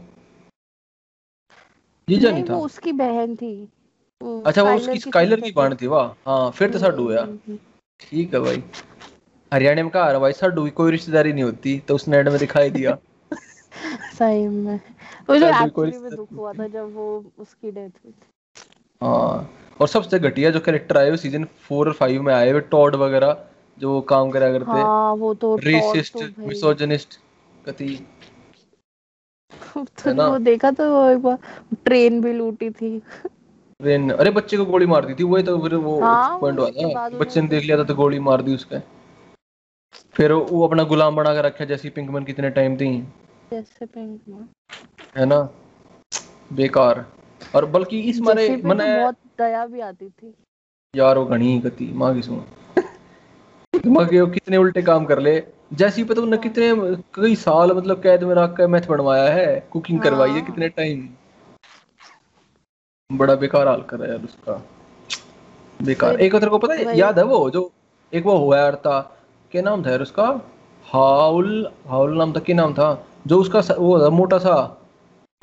जीजा 2.09 2.31
नहीं 2.31 2.41
नहीं, 2.41 2.49
था। 2.49 2.55
वो 2.55 2.65
उसकी 2.65 2.91
बहन 2.91 3.35
थी। 3.35 3.69
अच्छा 4.45 4.63
वो 4.63 4.75
उसकी 4.75 4.99
स्काइलर 4.99 5.41
की 5.41 5.51
बाण 5.51 5.75
थी 5.75 5.87
वाह। 5.87 6.07
हाँ 6.07 6.51
फिर 6.51 6.71
तो। 6.71 6.79
साडू 6.79 7.09
है 7.09 7.23
हम्म, 7.23 7.57
ठीक 7.99 8.33
है 8.33 8.39
भाई। 8.39 8.63
हरियाणा 9.53 9.81
में 9.81 9.91
कहा 9.91 10.19
भाई 10.19 10.33
साडू 10.33 10.63
की 10.63 10.69
कोई 10.69 10.91
रिश्तेदारी 10.91 11.33
नहीं 11.33 11.43
होती। 11.43 11.79
तो 11.79 11.95
उसने 11.95 12.17
एड 12.17 12.29
में 12.29 12.39
दिखाई 12.39 12.69
दिया। 12.69 12.97
सही 14.13 14.47
में। 14.47 14.79
की 14.79 15.23
कोई 15.25 15.43
एक्चुअली 15.43 15.97
में 15.97 16.15
दुख 16.15 16.31
हुआ 16.31 16.53
था 16.53 16.67
जब 16.67 16.93
वो 16.93 17.25
उसकी 17.39 17.71
डेथ 17.71 17.89
हुई 17.89 18.11
थी। 18.11 18.27
हाँ 18.27 18.34
और 19.01 19.87
सबसे 19.87 20.19
घटिया 20.19 20.49
जो 20.49 20.59
कैरेक्टर 20.59 20.97
आए 20.97 21.09
वो 21.09 21.17
सीज़न 21.17 21.43
फोर 21.43 21.87
और 21.87 21.93
फाइव 21.93 22.21
में 22.21 22.33
आए 22.33 22.51
हुए 22.51 22.61
टॉड 22.61 22.95
वगैरह 22.95 23.45
जो 23.79 23.91
वो 23.93 24.01
काम 24.01 24.31
करा 24.31 24.51
करते। 24.51 24.71
हाँ 24.71 25.13
वो 25.13 25.33
तो 25.33 25.55
रेसिस्ट 25.55 26.13
तो 26.13 26.47
मिसोजनिस्ट 26.47 27.19
कति। 27.65 28.05
तो? 30.07 30.31
वो 30.31 30.37
देखा 30.37 30.71
तो 30.71 30.89
वो 30.89 31.09
एक 31.09 31.17
बार 31.17 31.37
ट्रेन 31.85 32.21
भी 32.21 32.33
लूटी 32.33 32.69
थी। 32.69 32.99
ट्रेन 33.81 34.09
अरे 34.09 34.31
बच्चे 34.31 34.57
को 34.57 34.65
गोली 34.65 34.85
मार 34.85 35.05
दी 35.05 35.13
थी 35.13 35.23
वही 35.23 35.43
तो 35.43 35.59
फिर 35.59 35.75
वो 35.75 36.01
हाँ, 36.01 36.39
पॉइंट 36.39 36.59
उसके 36.59 37.17
बच्चे 37.17 37.41
ने 37.41 37.47
देख 37.47 37.63
लिया 37.63 37.77
था 37.77 37.83
तो 37.83 37.95
गोली 37.95 38.19
मार 38.19 38.41
दी 38.41 38.55
उसके। 38.55 38.79
फिर 40.13 40.31
वो 40.31 40.67
अपना 40.67 40.83
गुलाम 40.83 41.15
बना 41.15 41.33
कर 41.33 41.45
रखा 41.45 41.65
जैसी 41.65 41.89
पिंकमैन 41.89 42.23
कितने 42.23 42.49
टाइम 42.49 42.77
थी। 42.77 43.01
जैसे 43.53 43.85
है 45.17 45.25
ना? 45.25 45.49
बेकार। 46.53 47.05
और 47.55 47.65
बल्कि 47.65 47.99
इस 48.01 48.19
मारे 48.21 48.49
मने 48.65 48.85
तो 48.85 49.01
बहुत 49.01 49.15
दया 49.39 49.65
भी 49.65 49.79
आती 49.79 50.09
थी। 50.09 50.33
यार 50.93 51.17
वो 51.17 51.25
घनी 51.25 51.57
गति 51.59 51.91
माँ 51.93 52.13
की 52.15 52.21
सुन। 52.21 52.43
दिमाग 53.73 54.09
के 54.09 54.25
कितने 54.33 54.57
उल्टे 54.57 54.81
काम 54.81 55.05
कर 55.05 55.19
ले। 55.19 55.41
जैसी 55.73 56.03
पे 56.03 56.13
तो 56.13 56.21
उन्होंने 56.21 56.41
कितने 56.43 56.95
कई 57.13 57.35
साल 57.35 57.71
मतलब 57.71 58.01
कैद 58.01 58.23
में 58.23 58.33
रख 58.35 58.55
कर 58.57 58.67
मैथ 58.67 58.87
बनवाया 58.89 59.29
है 59.33 59.59
कुकिंग 59.71 59.99
करवाई 60.01 60.29
है 60.29 60.35
हाँ। 60.35 60.45
कितने 60.45 60.69
टाइम। 60.69 61.07
बड़ा 63.09 63.35
बेकार 63.35 63.67
हाल 63.67 63.81
कर 63.81 63.97
रहा 63.97 64.07
है 64.07 64.13
यार 64.13 64.23
उसका। 64.23 64.61
बेकार। 65.79 66.19
एक 66.21 66.35
तेरे 66.35 66.49
को 66.49 66.57
पता 66.57 66.73
है 66.73 66.97
याद 66.97 67.19
है 67.19 67.25
वो 67.25 67.49
जो 67.49 67.71
एक 68.13 68.25
वो 68.25 68.37
हुआ 68.37 68.57
यार 68.57 68.75
था 68.75 68.99
क्या 69.51 69.61
नाम 69.61 69.85
था 69.85 69.89
यार 69.89 70.01
उसका? 70.01 70.25
हाउल 70.85 71.69
हाउल 71.87 72.17
नाम 72.17 72.33
था 72.33 72.39
क्या 72.39 72.55
नाम 72.55 72.73
था? 72.73 73.05
जो 73.27 73.39
उसका 73.41 73.59
वो 73.77 73.99
था 74.01 74.09
मोटा 74.09 74.37
सा। 74.37 74.55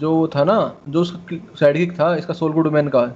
जो 0.01 0.29
था 0.29 0.45
ना 0.45 0.77
जो 0.89 1.01
उसका 1.01 1.55
साइड 1.55 1.77
किक 1.77 2.01
था 2.01 2.17
इसका 2.17 2.35
सोल 2.35 2.53
गुडमैन 2.53 2.89
का। 2.89 3.07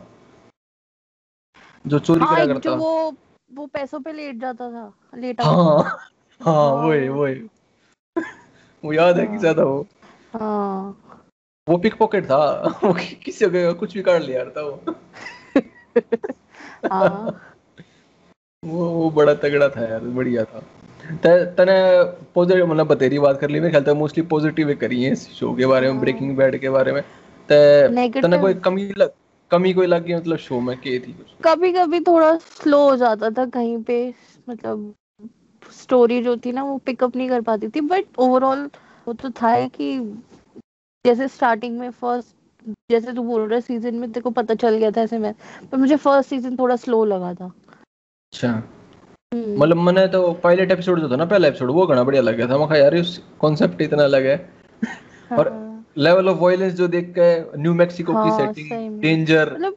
जो 1.86 1.98
चोरी 1.98 2.20
हाँ 2.20 2.34
करा 2.36 2.46
करता। 2.46 2.60
जो 2.60 2.76
वो 2.76 3.14
वो 3.52 3.66
पैसों 3.66 4.00
पे 4.00 4.12
लेट 4.12 4.36
जाता 4.36 4.70
था 4.70 4.92
लेटा 5.16 5.44
हाँ 5.44 5.82
था। 5.82 6.10
हाँ। 6.44 6.86
वही 6.86 7.08
वही। 7.08 7.34
वो 8.84 8.92
याद 8.92 9.18
है 9.18 9.26
किसा 9.26 9.52
था 9.54 9.64
वो? 9.64 9.86
हाँ। 10.34 11.02
वो 11.68 11.78
पिक 11.78 11.94
पॉकेट 11.94 12.24
था। 12.24 12.62
वो 12.84 12.92
किसी 13.24 13.46
का 13.46 13.72
कुछ 13.72 13.94
भी 13.94 14.02
काट 14.02 14.22
लिया 14.22 14.44
था 14.44 14.62
वो। 14.62 14.94
हाँ। 16.92 17.40
वो 18.64 18.88
वो 18.90 19.10
बड़ा 19.10 19.34
तगड़ा 19.34 19.68
था 19.68 19.88
यार 19.88 20.00
बढ़िया 20.00 20.44
था। 20.44 20.62
तने 21.06 21.74
पॉजिटिव 22.34 22.66
मतलब 22.66 22.86
बतेरी 22.86 23.18
बात 23.18 23.40
कर 23.40 23.50
ली 23.50 23.60
मेरे 23.60 23.70
ख्याल 23.70 23.84
से 23.84 23.94
मोस्टली 23.94 24.22
पॉजिटिव 24.26 24.74
करी 24.80 25.02
है 25.02 25.12
इस 25.12 25.28
शो 25.32 25.52
के 25.54 25.66
बारे 25.66 25.86
में 25.86 25.92
हाँ। 25.92 26.00
ब्रेकिंग 26.00 26.36
बैड 26.36 26.60
के 26.60 26.70
बारे 26.70 26.92
में। 26.92 27.02
त 27.48 28.22
तने 28.22 28.38
कोई 28.38 28.54
कमी 28.54 28.92
लग 28.98 29.10
कमी 29.50 29.72
कोई 29.74 29.86
लग 29.86 30.04
गई 30.04 30.14
मतलब 30.14 30.36
शो 30.36 30.60
में 30.60 30.76
के 30.76 30.98
थी? 30.98 31.12
कुछ 31.12 31.26
कभी 31.44 31.72
कभी 31.72 32.00
थोड़ा 32.00 32.36
स्लो 32.38 32.82
हो 32.90 32.96
जाता 32.96 33.30
था 33.30 33.44
कहीं 33.46 33.82
पे 33.82 34.14
मतलब 34.48 34.94
स्टोरी 35.72 36.22
जो 36.22 36.36
थी 36.36 36.52
ना 36.52 36.62
वो 36.62 36.76
पिकअप 36.78 37.16
नहीं 37.16 37.28
कर 37.28 37.40
पाती 37.40 37.68
थी 37.68 37.80
बट 37.80 38.04
ओवरऑल 38.18 38.70
वो 39.06 39.12
तो 39.12 39.30
था 39.30 39.52
ही 39.52 39.68
कि 39.68 39.98
जैसे 41.04 41.28
स्टार्टिंग 41.28 41.78
में 41.78 41.90
फ़र्स्ट 41.90 42.34
जैसे 42.90 43.12
तू 43.12 43.22
बोल 43.22 43.48
रहा 43.48 43.60
सीज़न 43.60 43.94
में 43.94 44.10
तेरे 44.12 44.22
को 44.22 44.30
पता 44.30 44.54
चल 44.54 44.76
गया 44.76 44.90
था 44.90 45.00
ऐसे 45.00 45.18
में 45.18 45.32
पर 45.72 45.78
मुझे 45.78 45.96
फ़र्स्ट 45.96 46.30
सीज़न 46.30 46.56
थोड़ा 46.56 46.76
स्लो 46.76 47.04
लगा 47.04 47.34
था। 47.34 47.46
अच्छा। 47.46 48.62
मतलब 49.58 49.76
मैंने 49.76 50.06
तो 50.08 50.32
पायलट 50.32 50.70
एपिसोड 50.72 51.00
जो 51.00 51.10
था 51.10 51.16
ना 51.16 51.24
पहला 51.24 51.48
एपिसोड 51.48 51.70
वो 51.70 51.86
घना 51.86 52.02
बढ़िया 52.04 52.22
लग 52.22 52.36
गया 52.36 52.46
था। 52.48 52.58
मैं 52.58 52.80
यार 52.80 52.94
इस 52.94 53.20
कॉन्सेप्ट 53.38 53.82
इतना 53.82 54.04
अलग 54.04 54.26
है। 54.26 54.36
और 55.32 55.48
हाँ, 55.48 55.84
लेवल 55.98 56.28
ऑफ़ 56.28 56.38
वायलेंस 56.38 56.72
जो 56.74 56.88
देख 56.88 57.12
के 57.18 57.58
न्यू 57.58 57.74
मैक्सिको 57.74 58.12
की 58.12 58.28
हाँ, 58.28 58.38
सेटिंग 58.38 59.00
डेंजर 59.00 59.52
मतलब 59.52 59.74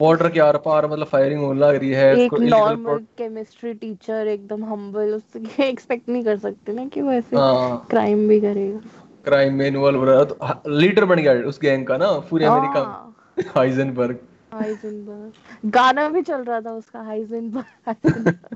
बॉर्डर 0.00 0.28
के 0.28 0.40
आर 0.40 0.56
पार 0.56 0.86
मतलब 0.86 1.06
फायरिंग 1.06 1.40
होने 1.40 1.60
लग 1.60 1.74
रही 1.74 1.90
है 1.90 2.16
एक 2.18 2.34
नॉर्मल 2.34 2.98
केमिस्ट्री 3.18 3.72
टीचर 3.74 4.26
एकदम 4.26 4.64
हम्बल 4.64 5.14
उससे 5.14 5.68
एक्सपेक्ट 5.68 6.08
नहीं 6.08 6.24
कर 6.24 6.38
सकते 6.38 6.72
ना 6.72 6.84
कि 6.86 7.00
वो 7.00 7.12
ऐसे 7.12 7.36
हाँ। 7.36 7.86
क्राइम 7.90 8.28
भी 8.28 8.40
करेगा। 8.40 8.80
क्राइम 9.24 9.54
में 9.54 9.66
इन्वॉल्व 9.66 10.04
रहा 10.04 10.24
तो 10.24 10.38
लीडर 10.78 11.04
बन 11.04 11.16
गया 11.16 11.32
उस 11.32 11.58
गैंग 11.62 11.86
का 11.86 11.96
ना 11.96 12.12
पूरे 12.30 12.44
अमेरिका 12.44 12.80
हाँ, 12.80 13.16
हाइजनबर्ग 13.56 14.18
हाइजेनबर्ग 14.52 15.70
गाना 15.70 16.08
भी 16.08 16.22
चल 16.22 16.42
रहा 16.42 16.60
था 16.60 16.72
उसका 16.72 17.02
हाइजेनबर्ग। 17.02 18.46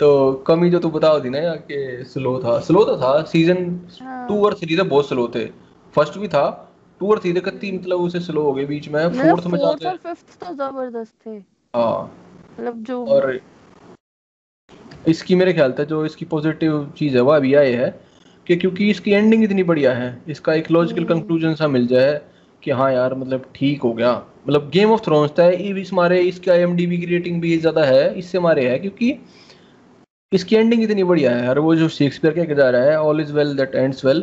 तो 0.00 0.32
कमी 0.46 0.70
जो 0.70 0.78
तू 0.78 0.90
बताओ 0.90 1.20
थी 1.24 1.30
ना 1.30 1.38
यार 1.38 1.56
कि 1.70 2.04
स्लो 2.04 2.38
था 2.44 2.58
स्लो 2.60 2.84
तो 2.84 2.96
था 2.96 3.20
सीज़न 3.24 3.64
हाँ। 4.02 4.26
टू 4.28 4.44
और 4.44 4.54
थ्री 4.54 4.76
तो 4.76 4.84
बहुत 4.84 5.08
स्लो 5.08 5.26
थे 5.34 5.44
फ़र्स्ट 5.94 6.18
भी 6.18 6.28
था 6.28 6.44
टू 7.00 7.10
और 7.10 7.18
थ्री 7.18 7.32
तक 7.32 7.44
कत्ती 7.44 7.72
मतलब 7.72 8.00
उसे 8.00 8.20
स्लो 8.20 8.42
हो 8.42 8.52
गए 8.52 8.64
बीच 8.66 8.88
में 8.88 9.04
मतलब 9.06 9.30
फोर्थ 9.30 9.46
में 9.46 9.58
फोर्थ 9.58 9.82
जाके 9.82 9.88
और 9.88 9.96
फिफ्थ 10.04 10.38
तो 10.40 10.54
ज़बरदस्त 10.54 11.14
थे 11.26 11.36
हाँ 11.74 12.02
मतलब 12.52 12.82
जो 12.82 13.04
और 13.06 13.38
इसकी 15.08 15.34
मेरे 15.34 15.52
ख्याल 15.52 15.72
से 15.72 15.84
जो 15.84 16.04
इसकी 16.06 16.24
पॉजिटिव 16.24 16.92
चीज़ 16.98 17.16
है 17.16 17.20
वो 17.20 17.32
अभी 17.32 17.54
आए 17.54 17.72
है 17.74 17.90
कि 18.46 18.56
क्योंकि 18.56 18.88
इसकी 18.90 19.12
एंडिंग 19.12 19.44
इतनी 19.44 19.62
बढ़िया 19.62 19.92
है 19.94 20.08
इसका 20.28 20.54
एक 20.54 20.70
लॉजिकल 20.70 21.02
हम्म। 21.02 21.12
कंक्लूजन 21.12 21.54
सा 21.54 21.68
मिल 21.68 21.86
जाए 21.86 22.20
कि 22.66 22.72
हाँ 22.72 22.90
यार 22.92 23.14
मतलब 23.14 23.44
ठीक 23.54 23.82
हो 23.82 23.92
गया। 23.92 24.12
मतलब 24.46 24.68
गेम 24.70 24.92
ऑफ़ 24.92 25.00
थ्रोन्स 25.00 25.30
था 25.30 25.48
ये 25.48 25.72
भी 25.72 25.82
हमारे 25.84 26.20
इसका 26.22 26.52
आईएमडीबी 26.52 26.98
की 26.98 27.06
रेटिंग 27.06 27.40
भी 27.40 27.56
ज़्यादा 27.58 27.84
है 27.84 28.14
इससे 28.14 28.38
हमारे 28.38 28.68
है 28.68 28.78
क्योंकि 28.78 29.18
इसकी 30.32 30.56
एंडिंग 30.56 30.82
इतनी 30.82 31.04
बढ़िया 31.04 31.30
है 31.36 31.48
और 31.48 31.58
वो 31.58 31.74
जो 31.76 31.88
शेक्सपियर 31.88 32.34
के 32.36 32.54
रहा 32.54 32.82
है 32.82 32.98
all 33.00 33.20
is 33.20 33.32
well 33.32 33.54
that 33.56 33.74
ends 33.74 34.04
well 34.04 34.22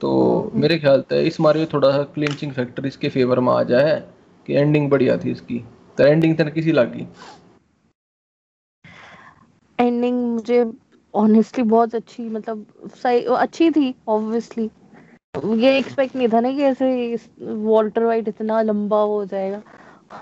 तो 0.00 0.10
हम्म। 0.40 0.60
मेरे 0.62 0.78
ख्याल 0.78 1.02
से 1.10 1.22
इस 1.22 1.40
मारे 1.40 1.66
थोड़ा 1.72 1.90
सा 1.92 2.02
क्लिंचिंग 2.14 2.52
फैक्टर 2.52 2.86
इसके 2.86 3.08
फेवर 3.08 3.40
में 3.40 3.52
आ 3.52 3.62
जाए 3.62 4.00
कि 4.48 4.54
एंडिंग 4.54 4.90
बढ़िया 4.90 5.16
थी 5.16 5.30
इसकी। 5.30 5.58
तो 5.98 6.04
एंडिंग 6.04 6.36
तन 6.38 6.48
किसी 6.50 6.72
लगी 6.72 7.06
एंडिंग 9.78 10.20
मुझे 10.24 10.64
ऑनेस्टली 11.14 11.64
बहुत 11.64 11.94
अच्छी 11.94 12.28
मतलब 12.28 12.66
सही 12.94 13.24
अच्छी 13.36 13.70
थी 13.70 13.94
ऑब्वियसली 14.08 14.70
ये 15.36 15.76
एक्सपेक्ट 15.78 16.16
नहीं 16.16 16.28
था 16.28 16.40
ना 16.40 16.50
कि 16.52 16.62
ऐसे 16.62 17.18
वॉल्टर 17.40 18.04
वाइट 18.04 18.28
इतना 18.28 18.62
लंबा 18.62 19.00
हो 19.00 19.24
जाएगा 19.24 19.62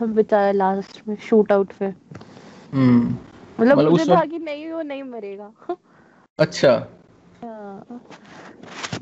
बेचारा 0.03 0.53
लास्ट 0.53 1.03
में 1.09 1.17
शूट 1.17 1.53
आउट 1.53 1.73
पे। 1.73 1.87
हम्म। 2.73 3.17
मतलब 3.61 3.79
मतलब 3.79 3.91
मुझे 3.91 4.05
था 4.05 4.25
कि 4.25 4.39
नहीं 4.39 4.71
वो 4.73 4.83
नहीं 4.83 5.03
मरेगा। 5.03 5.77
अच्छा। 6.39 6.73
हाँ, 7.45 8.01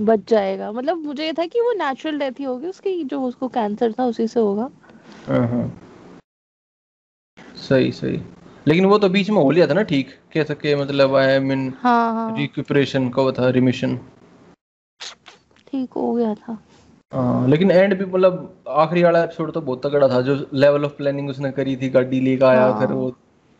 बच 0.00 0.28
जाएगा। 0.28 0.72
मतलब 0.72 0.96
मुझे 0.96 1.26
ये 1.26 1.32
था 1.32 1.46
कि 1.46 1.60
वो 1.60 1.72
नेचुरल 1.72 2.18
डेथ 2.18 2.40
ही 2.40 2.44
होगी 2.44 2.66
उसकी 2.66 3.04
जो 3.04 3.22
उसको 3.22 3.48
कैंसर 3.48 3.92
था 3.92 4.04
उसी 4.04 4.26
से 4.28 4.40
होगा। 4.40 4.70
हाँ 5.26 5.48
हाँ। 5.48 5.66
सही 7.56 7.92
सही। 7.92 8.20
लेकिन 8.68 8.84
वो 8.84 8.98
तो 8.98 9.08
बीच 9.08 9.30
में 9.30 9.42
हो 9.42 9.50
लिया 9.50 9.66
था 9.66 9.74
ना 9.74 9.82
ठीक। 9.82 10.08
कह 10.34 10.44
सके 10.44 10.76
मतलब 10.76 11.14
आई 11.14 11.38
मीन 11.38 11.72
हाँ 11.80 12.12
हाँ। 12.14 12.36
रिक्यूपरेशन 12.36 13.08
का 13.08 13.30
था 13.32 13.50
रिमिशन 13.50 13.98
ठीक 15.74 15.92
हो 15.96 16.12
गया 16.14 16.34
था। 16.34 16.58
हाँ 17.12 17.48
लेकिन 17.48 17.70
एंड 17.70 17.98
भी 17.98 18.04
मतलब 18.04 18.64
आखिरी 18.68 19.02
वाला 19.02 19.22
एपिसोड 19.24 19.52
तो 19.52 19.60
बहुत 19.60 19.82
तगड़ा 19.87 20.08
था 20.08 20.20
जो 20.22 20.34
लेवल 20.54 20.84
ऑफ़ 20.84 20.92
प्लानिंग 20.96 21.28
उसने 21.30 21.50
करी 21.52 21.76
थी 21.76 21.88
गाड़ी 21.90 22.20
लेकर 22.20 22.46
आया 22.46 22.64
हाँ। 22.64 22.80
फिर 22.80 22.92
वो 22.92 23.10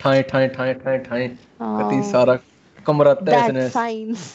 ठाए 0.00 0.22
ठाए 0.22 0.48
ठाए 0.48 0.74
ठाए 0.74 0.98
ठाए 1.00 1.27
हाँ। 1.61 1.79
कति 1.79 2.03
सारा 2.11 2.38
कमरा 2.87 3.14
तहस 3.16 3.50
दैट 3.50 3.70
साइंस 3.72 4.35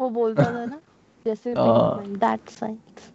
वो 0.00 0.08
बोलता 0.10 0.44
था 0.44 0.64
ना 0.64 0.80
जैसे। 1.24 1.54
That 1.54 2.48
science 2.50 3.10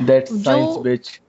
that 0.00 0.28
science 0.28 0.76
bitch 0.82 1.20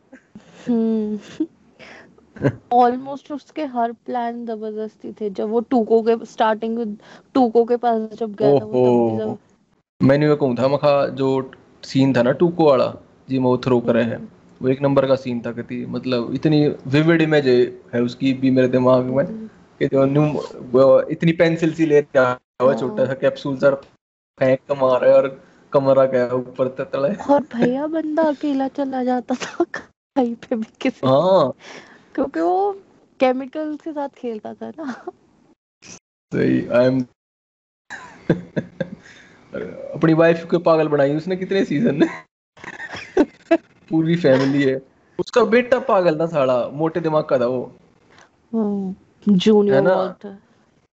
almost 2.73 3.31
उसके 3.31 3.65
हर 3.67 3.91
प्लान 4.05 4.45
ज़बरदस्ती 4.45 5.11
थे। 5.11 5.29
जब 5.29 5.49
वो 5.49 5.59
टूको 5.69 6.01
के 6.03 6.25
स्टार्टिंग 6.25 6.77
में 6.77 6.95
टूको 7.35 7.63
के 7.65 7.77
पास 7.77 8.01
जब 8.19 8.35
गया 8.35 8.59
था 8.59 8.65
वो 8.65 9.37
मैंने 10.01 10.27
वो 10.29 10.35
कहूँ 10.35 10.55
था 10.55 10.67
मखा 10.67 10.91
जो 11.19 11.29
सीन 11.83 12.13
था 12.15 12.21
ना 12.23 12.31
टूको 12.41 12.65
वाला 12.65 12.85
जी 13.29 13.39
मैं 13.39 13.45
वो 13.45 13.57
थ्रो 13.65 13.79
करे 13.81 14.03
है। 14.03 14.17
वो 14.61 14.69
एक 14.69 14.81
नंबर 14.81 15.05
का 15.07 15.15
सीन 15.15 15.41
था 15.45 15.51
कति 15.51 15.85
मतलब 15.89 16.33
इतनी 16.35 16.67
विविड 16.87 17.21
इमेज 17.21 17.47
है 17.93 18.01
उसकी 18.01 18.33
भी 18.33 18.51
मेरे 18.51 18.67
दिमाग 18.67 19.05
में 19.15 19.25
कि 19.81 19.87
जो 19.87 20.05
न्यू 20.05 20.99
इतनी 21.11 21.31
पेंसिल 21.31 21.73
सी 21.73 21.85
ले 21.85 21.99
रहा 22.15 22.31
है 22.61 22.77
छोटा 22.79 23.05
सा 23.05 23.13
कैप्सूल 23.21 23.57
सर 23.57 23.75
फेंक 24.37 24.59
के 24.59 24.79
मार 24.81 24.99
रहा 25.01 25.09
है 25.09 25.15
और 25.17 25.27
कमरा 25.73 26.05
गया 26.15 26.33
ऊपर 26.35 26.67
तले 26.79 27.13
और 27.33 27.41
भैया 27.55 27.87
बंदा 27.87 28.23
अकेला 28.29 28.67
चला 28.79 29.03
जाता 29.03 29.35
था 29.35 29.63
कहीं 29.63 30.35
पे 30.35 30.55
भी 30.55 30.67
किसी 30.81 31.07
हाँ। 31.07 31.53
क्योंकि 32.15 32.39
वो 32.39 32.71
केमिकल 33.19 33.75
के 33.83 33.91
साथ 33.93 34.09
खेलता 34.17 34.53
था 34.53 34.69
ना। 34.69 34.93
सही 36.31 36.67
आई 36.67 36.85
एम 36.85 37.05
अपनी 39.53 40.13
वाइफ 40.13 40.45
को 40.45 40.59
पागल 40.59 40.87
बनाई 40.87 41.15
उसने 41.15 41.35
कितने 41.35 41.63
सीज़न 41.65 41.95
में 41.95 42.09
पूरी 43.89 44.15
फैमिली 44.15 44.63
है। 44.63 44.81
उसका 45.19 45.43
बेटा 45.45 45.79
पागल 45.79 46.19
था 46.19 46.25
साला 46.25 46.57
मोटे 46.73 46.99
दिमाग 46.99 47.23
का 47.23 47.39
था 47.39 47.45
वो। 47.45 47.71
जूनियर 49.27 49.81
ना? 49.81 49.95
वॉल्टर 49.95 50.37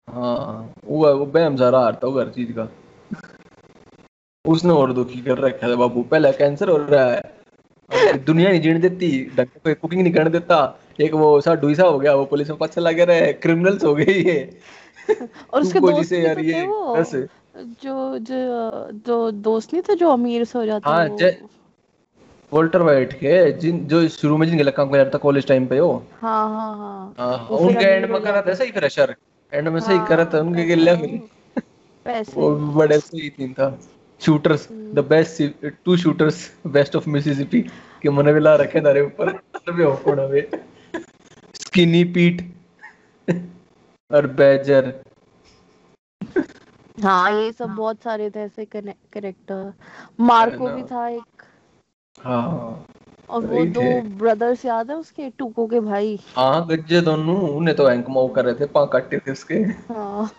हाँ 0.08 0.74
वो 0.84 1.14
वो 1.16 1.26
बेम 1.26 1.56
सारा 1.56 1.78
हारता 1.78 2.06
वो 2.06 2.20
हर 2.20 2.28
चीज़ 2.28 2.52
का। 2.52 2.68
उसने 4.44 4.72
और 4.72 4.92
दुखी 4.92 5.20
कर 5.20 5.38
रखा 5.38 5.68
था 5.68 5.74
बाबू 5.76 6.02
पहले 6.02 6.32
कैंसर 6.32 6.68
हो 6.68 6.76
रहा 6.76 7.04
है। 7.04 8.18
दुनिया 8.24 8.50
नहीं 8.50 8.60
जीने 8.60 8.78
देती 8.78 9.10
से 9.30 9.44
कोई 9.44 9.74
कुकिंग 9.74 10.02
नहीं 10.02 10.12
करने 10.12 10.30
देता। 10.30 10.56
एक 11.00 11.14
वो 11.14 11.40
सा 11.40 11.54
हो 11.82 11.98
गया 11.98 12.14
वो 12.14 12.24
पुलिस 12.24 12.50
में 12.50 12.58
पता 12.58 12.80
लग 12.80 13.00
रहा 13.00 13.16
है 13.16 13.32
क्रिमिनल्स 13.32 13.84
हो 13.84 13.94
गए 13.94 14.04
ये 14.04 14.58
और 15.52 15.62
उसके 15.62 15.80
दोस्त 15.80 16.12
भी 16.12 16.24
यार 16.26 16.34
तो 16.34 16.40
ये 16.40 17.00
ऐसे। 17.00 17.26
जो 17.62 18.18
जो 18.18 18.88
जो 19.06 19.30
दोस्त 19.30 19.72
नहीं 19.72 19.82
थे 19.88 19.94
जो 19.94 20.10
अमीर 20.10 20.44
से 20.44 20.58
हो 20.58 20.66
जाते 20.66 20.90
हाँ, 20.90 21.06
वो? 21.06 21.18
जे- 21.18 21.34
वोल्टर 22.52 22.82
वाइट 22.82 23.12
के 23.12 23.52
जिन 23.52 23.86
जो 23.86 24.08
शुरू 24.08 24.36
में 24.36 24.46
जिनके 24.48 24.70
काम 24.70 24.90
कर 24.90 24.96
रहा 24.96 25.10
था 25.14 25.18
कॉलेज 25.18 25.46
टाइम 25.46 25.66
पे 25.66 25.80
वो। 25.80 26.06
हाँ 26.20 26.48
हाँ 26.50 26.76
हाँ। 26.76 27.14
हाँ, 27.18 27.48
उनके 27.48 27.84
एंड 27.84 28.06
में 28.06 28.18
हो 28.18 28.24
करा 28.24 28.42
था 28.42 28.54
सही 28.54 28.70
फ्रेशर 28.70 29.14
एंड 29.52 29.68
में 29.68 29.80
सही 29.80 29.96
हाँ, 29.96 30.06
करा 30.06 30.24
था 30.24 30.40
उनके 30.40 30.74
लिए 30.74 31.20
पैसे। 32.04 32.40
वो 32.40 32.56
बड़े 32.56 32.98
सही 32.98 33.28
सीन 33.28 33.52
था। 33.52 33.80
Shooters. 34.20 34.68
The 34.72 35.04
best 35.08 35.42
two 35.84 35.96
shooters 35.96 36.54
best 36.66 36.96
of 36.96 37.08
Mississippi 37.08 37.60
के 38.02 38.10
मन 38.10 38.32
भी 38.32 38.40
ला 38.40 38.54
रखे 38.56 38.80
तारे 38.80 39.00
ऊपर। 39.00 39.28
अरे 39.28 39.84
हो 39.84 39.96
कोना 39.96 40.24
वे 40.24 40.50
स्किनी 41.54 42.04
पीट 42.04 42.54
और 44.12 44.26
बैजर 44.26 44.92
हाँ 47.02 47.32
ये 47.32 47.52
सब 47.52 47.74
बहुत 47.74 48.02
सारे 48.02 48.30
थे 48.30 48.40
ऐसे 48.40 48.64
करेक्टर 48.64 49.72
मार्को 50.20 50.68
भी 50.68 50.82
था 50.82 51.08
एक। 51.08 51.42
हाँ। 52.24 52.86
और 53.30 53.46
वो 53.46 53.64
दो 53.64 54.00
ब्रदर्स 54.18 54.64
याद 54.64 54.90
है 54.90 54.96
उसके? 54.96 55.30
टूको 55.30 55.66
के 55.66 55.80
भाई। 55.80 56.20
हाँ 56.36 56.66
गज्जे 56.66 57.00
दोनों। 57.00 57.50
उन्हें 57.50 57.76
तो 57.76 57.90
एंक 57.90 58.06
माउ 58.08 58.28
कर 58.28 58.44
रहे 58.44 58.54
थे 58.54 58.66
पाँ 58.66 58.86
काटे 58.86 59.18
थे 59.18 59.32
उसके। 59.32 59.54
हाँ। 59.54 60.30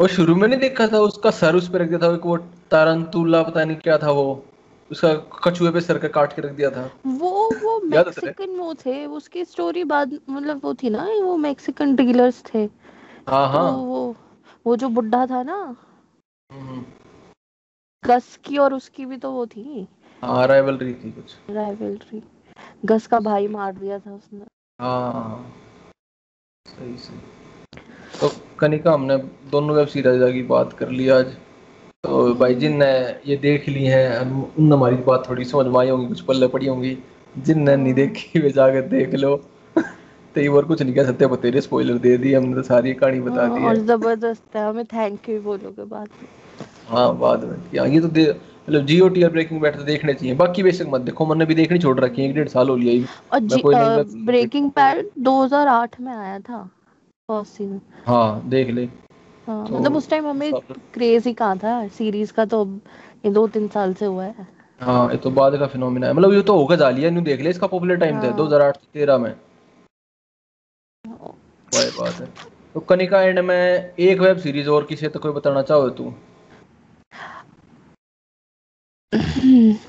और 0.00 0.08
शुरू 0.08 0.34
में 0.34 0.48
नहीं 0.48 0.60
देखा 0.60 0.86
था? 0.86 0.98
उसका 0.98 1.30
सर 1.30 1.54
उस 1.54 1.68
पे 1.68 1.78
रख 1.78 1.88
दिया 1.88 1.98
था 1.98 2.14
एक 2.14 2.26
वो 2.26 2.36
तारंतुला 2.70 3.42
पता 3.42 3.64
नहीं 3.64 3.76
क्या 3.76 3.98
था 3.98 4.10
वो। 4.10 4.44
उसका 4.90 5.14
कछुए 5.14 5.70
पे 5.70 5.80
सर 5.80 5.98
का 5.98 6.08
काट 6.08 6.32
के 6.32 6.42
रख 6.42 6.52
दिया 6.52 6.70
था। 6.70 6.90
वो 7.06 7.50
वो 7.62 7.80
है? 7.84 7.88
मैक्सिकन 7.88 8.50
वो 8.50 8.74
थे। 8.74 9.06
उसकी 9.06 9.44
स्टोरी 9.44 9.84
बाद 9.84 10.18
मतलब 10.30 10.60
वो 10.64 10.74
थी 10.74 10.90
ना 10.90 11.04
वो 11.22 11.36
मैक्सिकन 11.36 11.94
डीलर्स 11.96 12.42
थे। 12.54 12.58
हाँ 13.28 13.52
तो 13.52 13.58
हाँ 13.58 13.70
वो 13.70 14.16
वो 14.66 14.76
जो 14.76 14.88
बुढ़ा 14.88 15.26
था 15.26 15.42
ना 15.42 15.76
हम्म, 16.50 16.84
गस 18.04 18.38
की 18.44 18.58
और 18.58 18.74
उसकी 18.74 19.06
भी 19.06 19.16
तो 19.16 19.30
वो 19.32 19.46
थी। 19.46 19.88
हाँ 20.22 20.46
राइवलरी 20.46 20.94
थी 20.94 21.10
कुछ। 21.12 21.36
राइवलरी 21.50 22.22
गस 22.84 23.06
का 23.06 23.20
भाई 23.20 23.48
मार 23.48 23.72
दिया 23.72 23.98
था 23.98 24.14
उसने। 24.14 24.44
हाँ 24.80 25.54
सही 26.66 26.96
सही। 26.96 27.18
तो 28.20 28.30
कनिका 28.58 28.92
हमने 28.92 29.16
दोनों 29.50 29.76
वेब 29.76 29.86
सीरीज़ 29.88 30.32
की 30.32 30.42
बात 30.42 30.72
कर 30.72 30.90
ली 30.90 31.08
आज। 31.08 31.26
तो 32.04 32.34
भाई 32.34 32.54
जिन 32.54 32.76
ने 32.76 32.90
ये 33.26 33.36
देख 33.36 33.68
ली 33.68 33.84
है 33.84 34.20
उन 34.20 34.72
हमारी 34.72 34.96
बात 34.96 35.28
थोड़ी 35.28 35.44
समझ 35.44 35.66
में 35.66 35.78
आई 35.80 35.88
होंगी 35.88 36.06
कुछ 36.06 36.20
पल्ले 36.20 36.48
पड़ी 36.48 36.66
होंगी। 36.66 36.98
जिन 37.38 37.62
ने 37.62 37.76
नहीं 37.76 37.94
देखी 37.94 38.40
वे 38.40 38.50
जाकर 38.50 38.82
देख 38.88 39.14
लो। 39.14 39.36
तो 40.34 40.40
ये 40.40 40.48
और 40.48 40.64
कुछ 40.64 40.82
नहीं 40.82 40.94
कह 40.94 41.04
सकते 41.04 41.26
बतेरे 41.26 41.60
स्पॉइलर 41.60 41.98
दे 41.98 42.16
दी 42.18 42.32
हमने 42.34 42.54
तो 42.54 42.62
सारी 42.62 42.92
कहानी 42.94 43.20
बता 43.20 43.46
हाँ, 43.46 43.58
दी 43.58 43.64
और 43.66 43.76
ज़बरदस्त 43.76 44.56
है 44.56 44.68
हमें 44.68 44.84
थैंक 44.84 45.28
यू 45.28 45.40
बोलोगे 45.42 45.84
बाद 45.84 46.08
में। 46.22 46.28
हाँ 46.88 47.16
बाद 47.18 47.44
में। 47.44 47.56
हाँ 47.78 47.86
ये 47.88 48.00
तो 48.00 48.08
दे 48.08 48.30
मतलब 48.30 48.86
जियो 48.86 49.08
टी 49.08 49.22
और 49.22 49.30
ब्रेकिंग 49.30 49.60
बैड 49.60 49.76
तो 49.76 49.82
देखने 49.82 50.14
चाहिए 50.14 50.34
बाकी 50.36 50.62
बेशक 50.62 50.86
मत 50.88 51.00
देखो 51.00 51.26
मैंने 51.26 51.44
भी 51.44 51.54
देखनी 51.54 51.78
छोड़ 51.78 51.98
रखी 52.00 52.22
है 52.22 52.28
एक 52.28 52.34
डेढ़ 52.34 52.48
साल 52.48 52.68
हो 52.68 52.76
लिया 52.76 53.06
और 53.32 54.04
ब्रेकिंग 54.26 54.70
पैड 54.70 55.06
2008 55.18 56.00
में 56.00 56.12
आया 56.12 56.38
था 56.40 56.62
फ़र्स्ट 57.28 57.52
सीज़न 57.52 57.80
हाँ 58.06 58.48
देख 58.48 58.70
ले। 58.70 58.84
हाँ 59.46 59.66
तो 59.66 59.78
मतलब 59.78 59.96
उस 59.96 60.08
टाइम 60.10 60.26
हमें 60.26 60.52
क्रेज 60.94 61.26
ही 61.26 61.32
कहाँ 61.34 61.58
था 61.58 61.86
सीरीज़ 61.98 62.32
का 62.32 62.44
तो 62.44 62.64
ये 63.26 63.30
दो 63.30 63.46
तीन 63.48 63.68
साल 63.68 63.94
से 63.94 64.06
हुआ 64.06 64.24
है। 64.24 64.46
हाँ 64.80 65.10
ये 65.10 65.16
तो 65.16 65.30
बाद 65.30 65.56
का 65.58 65.66
फिनोमिना 65.66 66.06
है। 66.06 66.12
मतलब 66.12 66.32
ये 66.32 66.42
तो 66.42 66.56
होगा 66.56 66.76
जालिया 66.76 67.10
न्यू 67.10 67.22
देख 67.22 67.40
ले 67.40 67.50
इसका 67.50 67.66
पॉपुलर 67.66 67.96
टाइम 67.96 68.16
था 68.16 68.26
हाँ। 68.26 68.36
2008 68.36 68.76
से 68.76 68.86
13 68.94 69.18
में। 69.18 69.34
वही 71.74 71.90
बात 71.98 72.14
है। 72.14 72.26
तो 72.74 72.80
कनिका 72.80 73.20
एंड 73.22 73.38
में 73.40 73.94
एक 73.98 74.20
वेब 74.20 74.38
सीरीज़ 74.38 74.68
और 74.68 74.84
किसे 74.86 75.08
तो 75.08 75.18
कोई 75.18 75.32
बताना 75.32 75.62
चाहो 75.62 75.88
तू? 75.90 76.12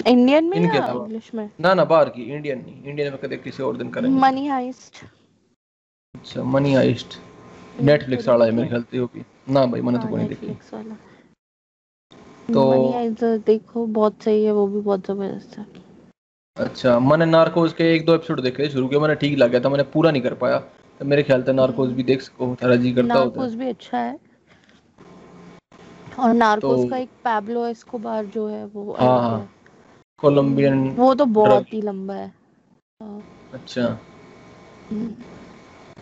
इंडियन 0.08 0.46
में 0.46 0.58
या 0.58 0.86
इंग्लिश 0.88 1.34
में? 1.36 1.50
ना 1.62 1.74
ना 1.74 1.84
बाहर 1.86 2.10
की 2.10 2.24
इंडियन 2.26 2.58
नहीं। 2.60 2.84
इंडियन 2.84 3.12
में 3.12 3.20
कदे 3.22 3.38
किसी 3.38 3.64
और 3.64 3.78
दिन 3.78 3.90
करेंगे। 3.90 4.20
Money 4.20 4.48
Heist. 4.48 5.04
अच्छा 6.16 6.44
मनी 6.44 6.74
हाइस्ट। 6.74 7.18
नेटफ्लिक्स 7.82 8.28
वाला 8.28 8.46
है 8.46 8.52
मेरे 8.52 8.68
ख्याल 8.68 8.84
से 8.92 9.00
वो 9.00 9.10
ना 9.50 9.66
भाई 9.66 9.82
मैंने 9.82 9.98
तो 9.98 10.04
हाँ 10.04 10.12
कोई 10.12 10.20
नहीं 10.20 10.30
देखी। 10.30 10.48
तो 12.54 12.70
मनी 12.72 12.94
आइज़ 12.94 13.26
देखो 13.46 13.86
बहुत 14.00 14.24
सही 14.24 14.44
है 14.46 14.52
वो 14.52 14.68
भी 14.68 14.82
बहुत 14.82 15.08
ज़बरदस्त 15.08 15.58
है। 15.58 15.66
अच्छा 16.58 17.00
मैंने 17.00 17.26
नार्कोस 17.26 17.74
के 17.74 17.84
एक 17.96 18.06
दो 18.06 18.16
एपिसोड 18.16 18.42
देखे 18.42 18.70
शुरू 18.70 18.88
के 18.88 19.00
मैंने 19.00 19.16
ठीक 19.16 19.38
लगा 19.38 19.60
था 19.60 19.70
मैंने 19.70 19.84
पूरा 19.94 20.12
नहीं 20.12 20.22
कर 20.22 20.34
पाया। 20.36 20.64
तो 21.02 21.06
मेरे 21.06 21.24
ख्याल 21.24 21.44
से 21.44 21.54
नार्कोस 21.54 21.90
भी 21.90 22.04
देख 22.04 22.22
सको 22.22 22.56
तेरा 22.56 22.76
जी 22.76 22.92
करता 22.94 23.14
होता 23.14 23.26
नार्कोस 23.26 23.54
भी 23.54 23.70
अच्छा 23.70 23.98
है। 23.98 24.18
और 26.20 26.34
नार्कोस 26.34 26.80
तो- 26.80 26.90
का 26.90 26.98
एक 26.98 27.10
पैब्लो 27.10 27.66
एस्कोबार 27.68 28.26
जो 28.26 28.48
है 28.48 28.66
वो 28.66 28.96
हाँ, 29.00 29.20
हाँ। 29.22 29.50
कोलंबियन 30.18 30.90
वो 30.90 31.14
तो 31.16 31.26
बहुत 31.26 31.74
ही 31.74 31.82
लंबा 31.82 32.14
है। 32.14 32.34
हाँ, 33.02 33.22
अच्छा। 33.54 34.00
हम्म। 34.92 35.14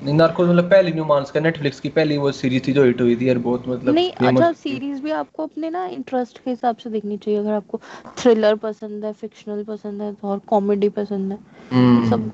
नहीं 0.06 0.16
नार्कोस 0.16 0.50
मतलब 0.50 0.70
पहली 0.70 0.92
न्यू 0.94 1.06
मांस 1.06 1.32
का 1.32 1.40
नेटफ्लिक्स 1.40 1.80
की 1.80 1.90
पहली 1.90 2.18
वो 2.18 2.32
सीरीज़ 2.32 2.68
थी 2.68 2.74
जो 2.74 2.84
हिट 2.84 3.02
हुई 3.02 3.16
थी 3.16 3.30
यार 3.30 3.38
बहुत 3.38 3.68
मतलब 3.68 3.94
नहीं 3.94 4.12
अच्छा 4.12 4.52
सीरीज़ 4.52 5.02
भी 5.02 5.12
आपको 5.12 5.44
अपने 5.44 5.70
ना 5.70 5.86
इंटरेस्ट 5.86 6.38
के 6.38 6.50
हिसाब 6.50 6.78
से 6.78 6.90
देखनी 6.90 7.18
चाहिए। 7.18 7.40
अगर 7.40 7.52
आपको 7.52 7.80
थ्रिलर 8.18 8.56
पसंद 8.56 9.06
है 9.06 9.14
फिक्शनल 9.14 9.64
पसंद 9.64 10.02
है 10.02 10.16
और 10.24 10.40
कॉमेडी 10.40 10.90
पसंद 10.90 11.32
है 11.32 11.40
हम्म, 11.72 12.10
सब 12.10 12.32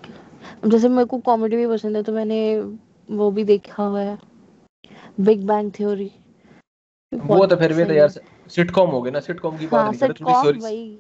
जैसे 0.68 0.90
मेरे 0.90 1.06
को 1.06 1.18
कॉमेडी 1.18 1.56
भी 1.56 1.68
पसंद 1.68 1.96
है 1.96 2.04
तो 2.04 2.12
मैंने 2.12 2.60
वो 3.12 3.32
भी 3.32 3.44
देखा 3.44 3.84
हुआ 3.84 4.02
है। 4.02 4.18
बिग 5.20 5.48
बैंग 5.48 5.72
थ्योरी 5.72 6.12
वो 7.14 7.46
तो 7.46 7.56
फिर 7.56 7.74
भी 7.74 7.86
तो 7.86 7.94
यार 7.94 8.10
सिटकॉम 8.50 8.90
हो 8.90 9.02
गए 9.02 9.12
ना 9.12 9.20
सिटकॉम 9.20 9.58
की 9.58 9.68
बात 9.68 9.84
हाँ 9.84 9.90
नहीं 9.92 10.00
कर 10.00 10.08
रहे 10.08 10.44
थोड़ी 10.44 11.00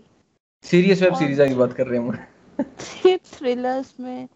सीरियस 0.63 1.01
वेब 1.01 1.13
सीरीज़ 1.13 1.43
की 1.43 1.55
बात 1.55 1.73
कर 1.73 1.87
रहे 1.87 1.99
हैं 1.99 2.09
हम। 2.09 2.17
थ्रिलर्स 3.17 3.99
में 3.99 4.27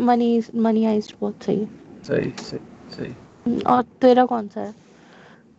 मनी 0.00 0.42
मनी 0.54 0.84
हाइस्ट 0.84 1.16
बहुत 1.20 1.42
सही 1.42 1.60
है। 1.60 1.66
सही 2.02 2.30
सही 2.30 2.58
सही। 2.96 3.62
और 3.62 3.82
तेरा 3.82 4.26
कौन 4.26 4.48
सा 4.48 4.60
है? 4.60 4.74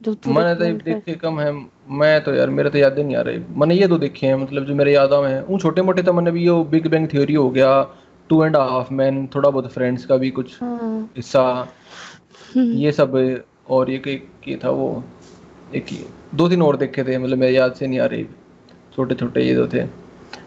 जो 0.02 0.14
तू 0.14 0.32
मैंने 0.34 0.54
तो 0.56 0.84
देखे 0.84 1.14
कम 1.16 1.40
है। 1.40 1.52
मैं 1.90 2.24
तो 2.24 2.34
यार 2.34 2.50
मेरे 2.50 2.70
तो 2.70 2.78
याद 2.78 3.00
नहीं 3.00 3.16
आ 3.16 3.22
रही। 3.22 3.40
मैंने 3.58 3.76
ये 3.76 3.88
दो 3.88 3.98
देखे 3.98 4.28
हैं 4.28 4.36
मतलब 4.36 4.66
जो 4.66 4.76
मेरे 4.76 4.94
याद 4.94 5.14
में 5.14 5.28
हैं। 5.30 5.42
वो 5.42 5.60
छोटे 5.60 5.82
मोटे 5.82 6.04
तो 6.04 6.14
मैंने 6.14 6.32
भी 6.32 6.46
ये 6.46 6.64
बिग 6.72 6.88
बैंग 6.88 7.08
थ्योरी 7.08 7.34
हो 7.34 7.50
गया 7.50 7.72
टू 8.30 8.44
एंड 8.44 8.56
हाफ़ 8.58 8.94
मैन 8.94 9.26
थोड़ा 9.36 9.50
बहुत 9.50 9.72
फ्रेंड्स 9.74 10.06
का 10.06 10.18
भी 10.18 10.30
कुछ 10.32 10.62
हाँ। 10.62 11.02
हिस्सा 11.16 11.44
हम्म, 12.56 12.72
ये 12.74 12.92
सब 12.92 13.16
और 13.70 13.90
ये 13.90 14.02
एक 14.08 14.28
ये 14.48 14.60
था 14.64 14.70
वो 14.70 15.04
एक 15.76 15.86
ही 15.90 16.06
दो 16.36 16.48
तीन 16.50 16.62
और 16.62 16.78
देखे 16.78 17.04
थे 17.04 17.18
मतलब 17.18 17.38
मेरे 17.38 17.56
याद 17.56 17.74
से 17.74 17.88
नहीं 17.88 18.00
आ 18.00 18.06
रही। 18.06 18.26
छोटे 18.96 19.16
छोटे 19.16 19.42
ये 19.42 19.56
दो 19.56 19.68
थे। 19.68 19.86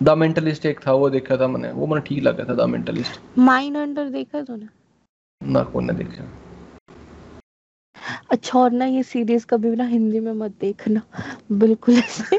द 0.03 0.11
मेंटलिस्ट 0.19 0.67
एक 0.67 0.81
था 0.87 0.93
वो 0.93 1.11
देखा 1.11 1.37
था 1.37 1.47
मैंने। 1.49 1.71
वो 1.73 1.87
मैंने 1.87 2.07
ठीक 2.07 2.23
लगा 2.23 2.45
था 2.45 2.55
द 2.55 2.69
मेंटलिस्ट 2.71 3.21
माइंड 3.39 3.77
हंटर 3.77 4.09
देखा 4.09 4.43
तूने? 4.43 4.69
ना 5.41 5.63
कौन 5.63 5.85
ने 5.85 5.93
देखा? 5.93 6.25
अच्छा 8.35 8.59
और 8.59 8.71
ना 8.73 8.85
ये 8.85 9.03
सीरीज़ 9.03 9.47
कभी 9.47 9.71
भी 9.71 9.77
ना 9.77 9.85
हिंदी 9.85 10.21
में 10.21 10.33
मत 10.33 10.55
देखना। 10.61 11.03
बिल्कुल 11.53 11.95
ऐसे। 11.95 12.39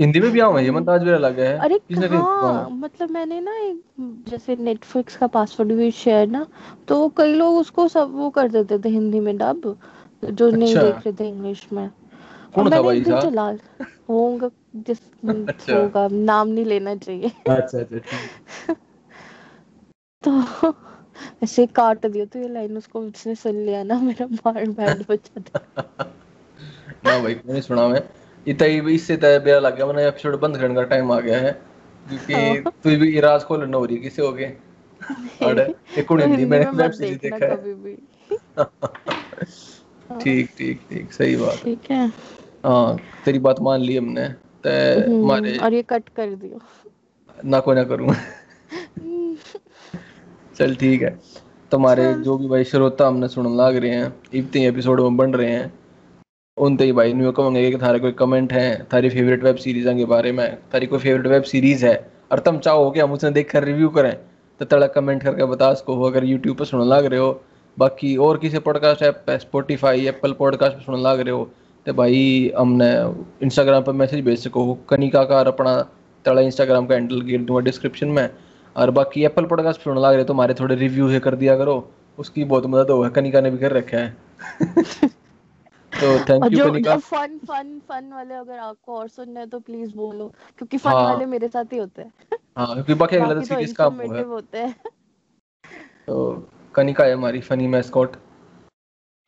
हिंदी 0.00 0.20
में 0.20 0.30
भी 0.30 0.40
आऊँ 0.40 0.60
ये 0.60 0.70
मतलब 0.70 0.90
आज 0.90 1.02
मेरा 1.04 1.18
लगा 1.18 1.42
है। 1.42 1.58
अरे 1.58 1.80
हाँ 2.16 2.70
मतलब 2.70 3.10
मैंने 3.10 3.40
ना 3.40 3.56
एक 3.56 3.82
जैसे 4.28 4.56
नेटफ्लिक्स 4.56 5.16
का 5.16 5.26
पासवर्ड 5.26 5.72
भी 5.72 5.90
शेयर 5.90 6.26
ना 6.26 6.46
तो 6.88 7.08
कई 7.08 7.34
लोग 7.34 7.56
उसको 7.56 7.88
सब 7.88 8.14
वो 8.14 8.30
कर 8.30 8.48
देते 8.48 8.78
थे 8.78 8.88
हिंदी 8.88 9.20
में 9.20 9.36
डब 9.38 9.76
जो 10.24 10.46
अच्छा। 10.46 10.56
नहीं। 10.56 10.74
देख 10.76 10.94
रहे 10.96 11.12
थे 11.12 11.28
इंग्लिश 11.28 11.66
में। 11.72 11.90
कौन 12.54 12.70
था 12.70 12.82
भाई 12.82 13.04
साहब? 13.04 13.30
चला 13.30 13.52
होगा 14.10 14.50
जिस 14.76 14.98
अच्छा। 15.28 15.76
होगा 15.76 16.08
नाम 16.12 16.48
नहीं 16.48 16.64
लेना 16.64 16.94
चाहिए। 16.96 17.32
अच्छा 17.48 17.78
अच्छा 17.78 18.74
तो 20.24 20.70
ऐसे 21.42 21.66
काट 21.66 22.06
दिया 22.06 22.24
तो 22.24 22.38
ये 22.38 22.48
लाइन 22.48 22.76
उसको 22.76 23.00
उसने 23.00 23.34
सुन 23.34 23.56
लिया 23.56 23.82
ना 23.82 24.00
मेरा 24.00 24.26
मार 24.26 24.66
बैंड 24.66 25.04
बचा 25.08 25.40
था 25.40 25.60
ना 27.06 27.18
भाई 27.18 27.34
मैंने 27.34 27.62
सुना 27.62 27.88
मैं 27.88 28.02
इतना 28.46 28.66
ही 28.68 28.94
इससे 28.94 29.16
तय 29.16 29.38
बेरा 29.38 29.58
लग 29.58 29.76
गया 29.76 29.86
मैंने 29.86 30.06
एपिसोड 30.08 30.40
बंद 30.40 30.56
करने 30.56 30.74
का 30.74 30.82
टाइम 30.82 31.12
आ 31.12 31.20
गया 31.20 31.38
है 31.38 31.52
क्योंकि 32.08 32.34
हाँ। 32.34 32.72
तू 32.84 32.90
भी 32.90 33.20
राज 33.20 33.44
खोल 33.44 33.64
न 33.70 33.74
हो 33.74 33.84
रही 33.84 33.96
किसे 33.98 34.22
हो 34.22 34.32
गए? 34.32 34.56
अरे 35.42 35.74
एक 35.98 36.10
और 36.12 36.20
हिंदी 36.20 36.44
में 36.44 36.60
मत 36.60 36.74
वेब 36.74 36.90
सीरीज़ 36.90 37.18
देखा 37.18 37.46
है। 37.46 37.96
ठीक 40.20 40.50
ठीक 40.58 40.80
ठीक 40.90 41.12
सही 41.12 41.36
बात। 41.36 41.58
ठीक 41.64 41.90
है। 41.90 42.08
हाँ 42.66 42.98
तेरी 43.24 43.38
बात 43.38 43.60
मान 43.60 43.80
ली 43.80 43.96
हमने 43.96 44.28
ते 44.64 44.70
हम्म, 44.70 45.24
हमारे 45.24 45.58
और 45.58 45.74
ये 45.74 45.82
कट 45.82 46.08
कर 46.08 46.34
दियो। 46.34 46.60
ना 47.44 47.60
को 47.60 47.74
ना 47.74 47.84
करूँ। 47.84 48.14
चल 50.60 50.74
ठीक 50.74 51.02
है। 51.02 51.18
तुम्हारे 51.70 52.14
जो 52.14 52.38
भी 52.38 52.48
भाई 52.48 52.64
श्रोता 52.64 53.06
हमने 53.06 53.28
सुनने 53.28 53.56
लग 53.56 53.76
रहे 53.76 53.90
हैं 53.90 54.14
इतने 54.34 54.66
एपिसोड 54.68 55.00
में 55.00 55.16
बन 55.16 55.34
रहे 55.34 55.50
हैं 55.50 55.72
उनते 56.56 56.84
ही 56.84 56.92
भाई 56.92 57.12
न्यू 57.12 57.32
कहूँगे 57.32 57.70
कि 57.70 57.78
थारे 57.78 57.98
कोई 57.98 58.12
कमेंट 58.12 58.52
है 58.52 58.86
थारी 58.92 59.10
फेवरेट 59.10 59.44
वेब 59.44 59.56
सीरीज़ 59.56 59.88
के 59.88 60.04
बारे 60.04 60.32
में 60.32 60.58
थारी 60.74 60.86
कोई 60.86 60.98
फेवरेट 60.98 61.26
वेब 61.26 61.42
सीरीज़ 61.42 61.86
है 61.86 62.12
और 62.32 62.38
तुम 62.38 62.58
चाहो 62.58 62.90
कि 62.90 63.00
हम 63.00 63.12
उसने 63.12 63.30
देख 63.30 63.50
कर 63.50 63.64
रिव्यू 63.64 63.88
करें 63.88 64.16
तो 64.58 64.64
तड़ा 64.64 64.86
कमेंट 64.86 65.22
करके 65.22 65.44
बता 65.44 65.74
सको 65.74 66.02
अगर 66.02 66.24
यूट्यूब 66.24 66.56
पर 66.56 66.64
सुनने 66.64 66.84
लग 66.84 67.06
रहे 67.06 67.20
हो। 67.20 67.42
बाकी 67.78 68.16
और 68.16 68.38
किसी 68.38 68.58
पॉडकास्ट 68.58 69.02
ऐप 69.02 69.24
पे 69.26 69.38
स्पॉटिफाई 69.38 70.06
एप्पल 70.06 70.32
पॉडकास्ट 70.32 70.76
पर 70.76 70.82
सुनने 70.82 71.02
लग 71.02 71.20
रहे 71.20 71.30
हो 71.30 71.50
तो 71.86 71.92
भाई 71.92 72.52
हमने 72.58 72.92
इंस्टाग्राम 73.42 73.82
पर 73.82 73.92
मैसेज 73.92 74.24
भेज 74.24 74.38
सको 74.38 74.74
कनिका 74.74 75.24
का 75.24 75.40
अपना 75.40 75.90
तड़ा 76.24 76.40
इंस्टाग्राम 76.40 76.86
का 76.86 76.94
हैंडल 76.94 77.20
गिर 77.20 77.40
दूँगा 77.40 77.60
डिस्क्रिप्शन 77.60 78.08
में। 78.08 78.30
और 78.80 78.90
बाकी 78.90 79.24
एप्पल 79.24 79.46
पॉडकास्ट 79.46 79.80
सुनने 79.80 80.00
लग 80.00 80.14
रहे 80.14 80.24
तो 80.24 80.32
हमारे 80.32 80.54
थोड़े 80.54 80.74
रिव्यू 80.74 81.08
है 81.08 81.20
कर 81.20 81.34
दिया 81.36 81.56
करो। 81.56 81.90
उसकी 82.18 82.44
बहुत 82.44 82.66
मदद 82.66 82.90
होगा 82.90 83.08
कनिका 83.08 83.40
ने 83.40 83.50
भी 83.50 83.58
कर 83.58 83.72
रखा 83.72 83.96
है। 83.96 84.16
तो 86.00 86.18
थैंक 86.18 86.52
यू 86.52 86.64
कनिका। 86.64 86.94
जो 86.94 87.00
फन 87.00 87.38
फन 87.38 87.80
फन 87.88 88.10
वाले 88.12 88.34
अगर 88.34 88.58
आपको 88.58 88.98
और 88.98 89.08
सुनने 89.08 89.40
हैं 89.40 89.48
तो 89.48 89.60
प्लीज़ 89.60 89.94
बोलो 89.96 90.28
क्योंकि 90.28 90.78
फन 90.78 90.90
हाँ। 90.90 91.02
वाले 91.02 91.26
मेरे 91.26 91.48
साथ 91.48 91.72
ही 91.72 91.78
होते 91.78 92.02
हैं। 92.02 92.12
हाँ 92.58 92.74
क्योंकि 92.74 92.94
बाकी 92.94 93.16
अगला 93.16 93.34
तो 93.34 93.40
सीरीज़ 93.40 93.74
का 93.74 93.86
वो 93.86 94.12
है 94.14 94.24
होते 94.24 94.58
हैं। 94.58 94.74
तो 96.06 96.48
कनिका 96.74 97.04
है 97.04 97.14
हमारी 97.14 97.40
फनी 97.40 97.66
मैस्कॉट 97.66 98.16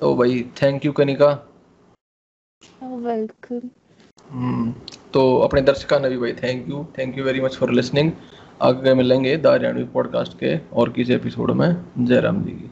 तो 0.00 0.14
भाई 0.16 0.50
थैंक 0.62 0.84
यू 0.84 0.92
कनिका। 0.92 1.28
वेलकम 2.82 3.60
हम्म, 4.30 4.72
तो 5.14 5.38
अपने 5.38 5.60
दर्शकों 5.60 6.00
ने 6.00 6.08
भी 6.08 6.16
भाई 6.16 6.32
thank 6.32 6.68
you 6.68 6.86
thank 6.98 7.18
you 7.18 7.24
very 7.24 7.40
much 7.40 7.56
for 7.56 7.70
listening 7.70 8.12
आगे 8.62 8.94
मिलेंगे 8.94 9.36
द 9.36 9.46
हरियाणवी 9.46 9.84
पॉडकास्ट 9.84 10.38
के 10.38 10.58
और 10.72 10.90
किसी 10.90 11.14
एपिसोड 11.14 11.50
में। 11.50 11.76
जयराम 11.98 12.44
जी 12.44 12.50
की। 12.50 12.70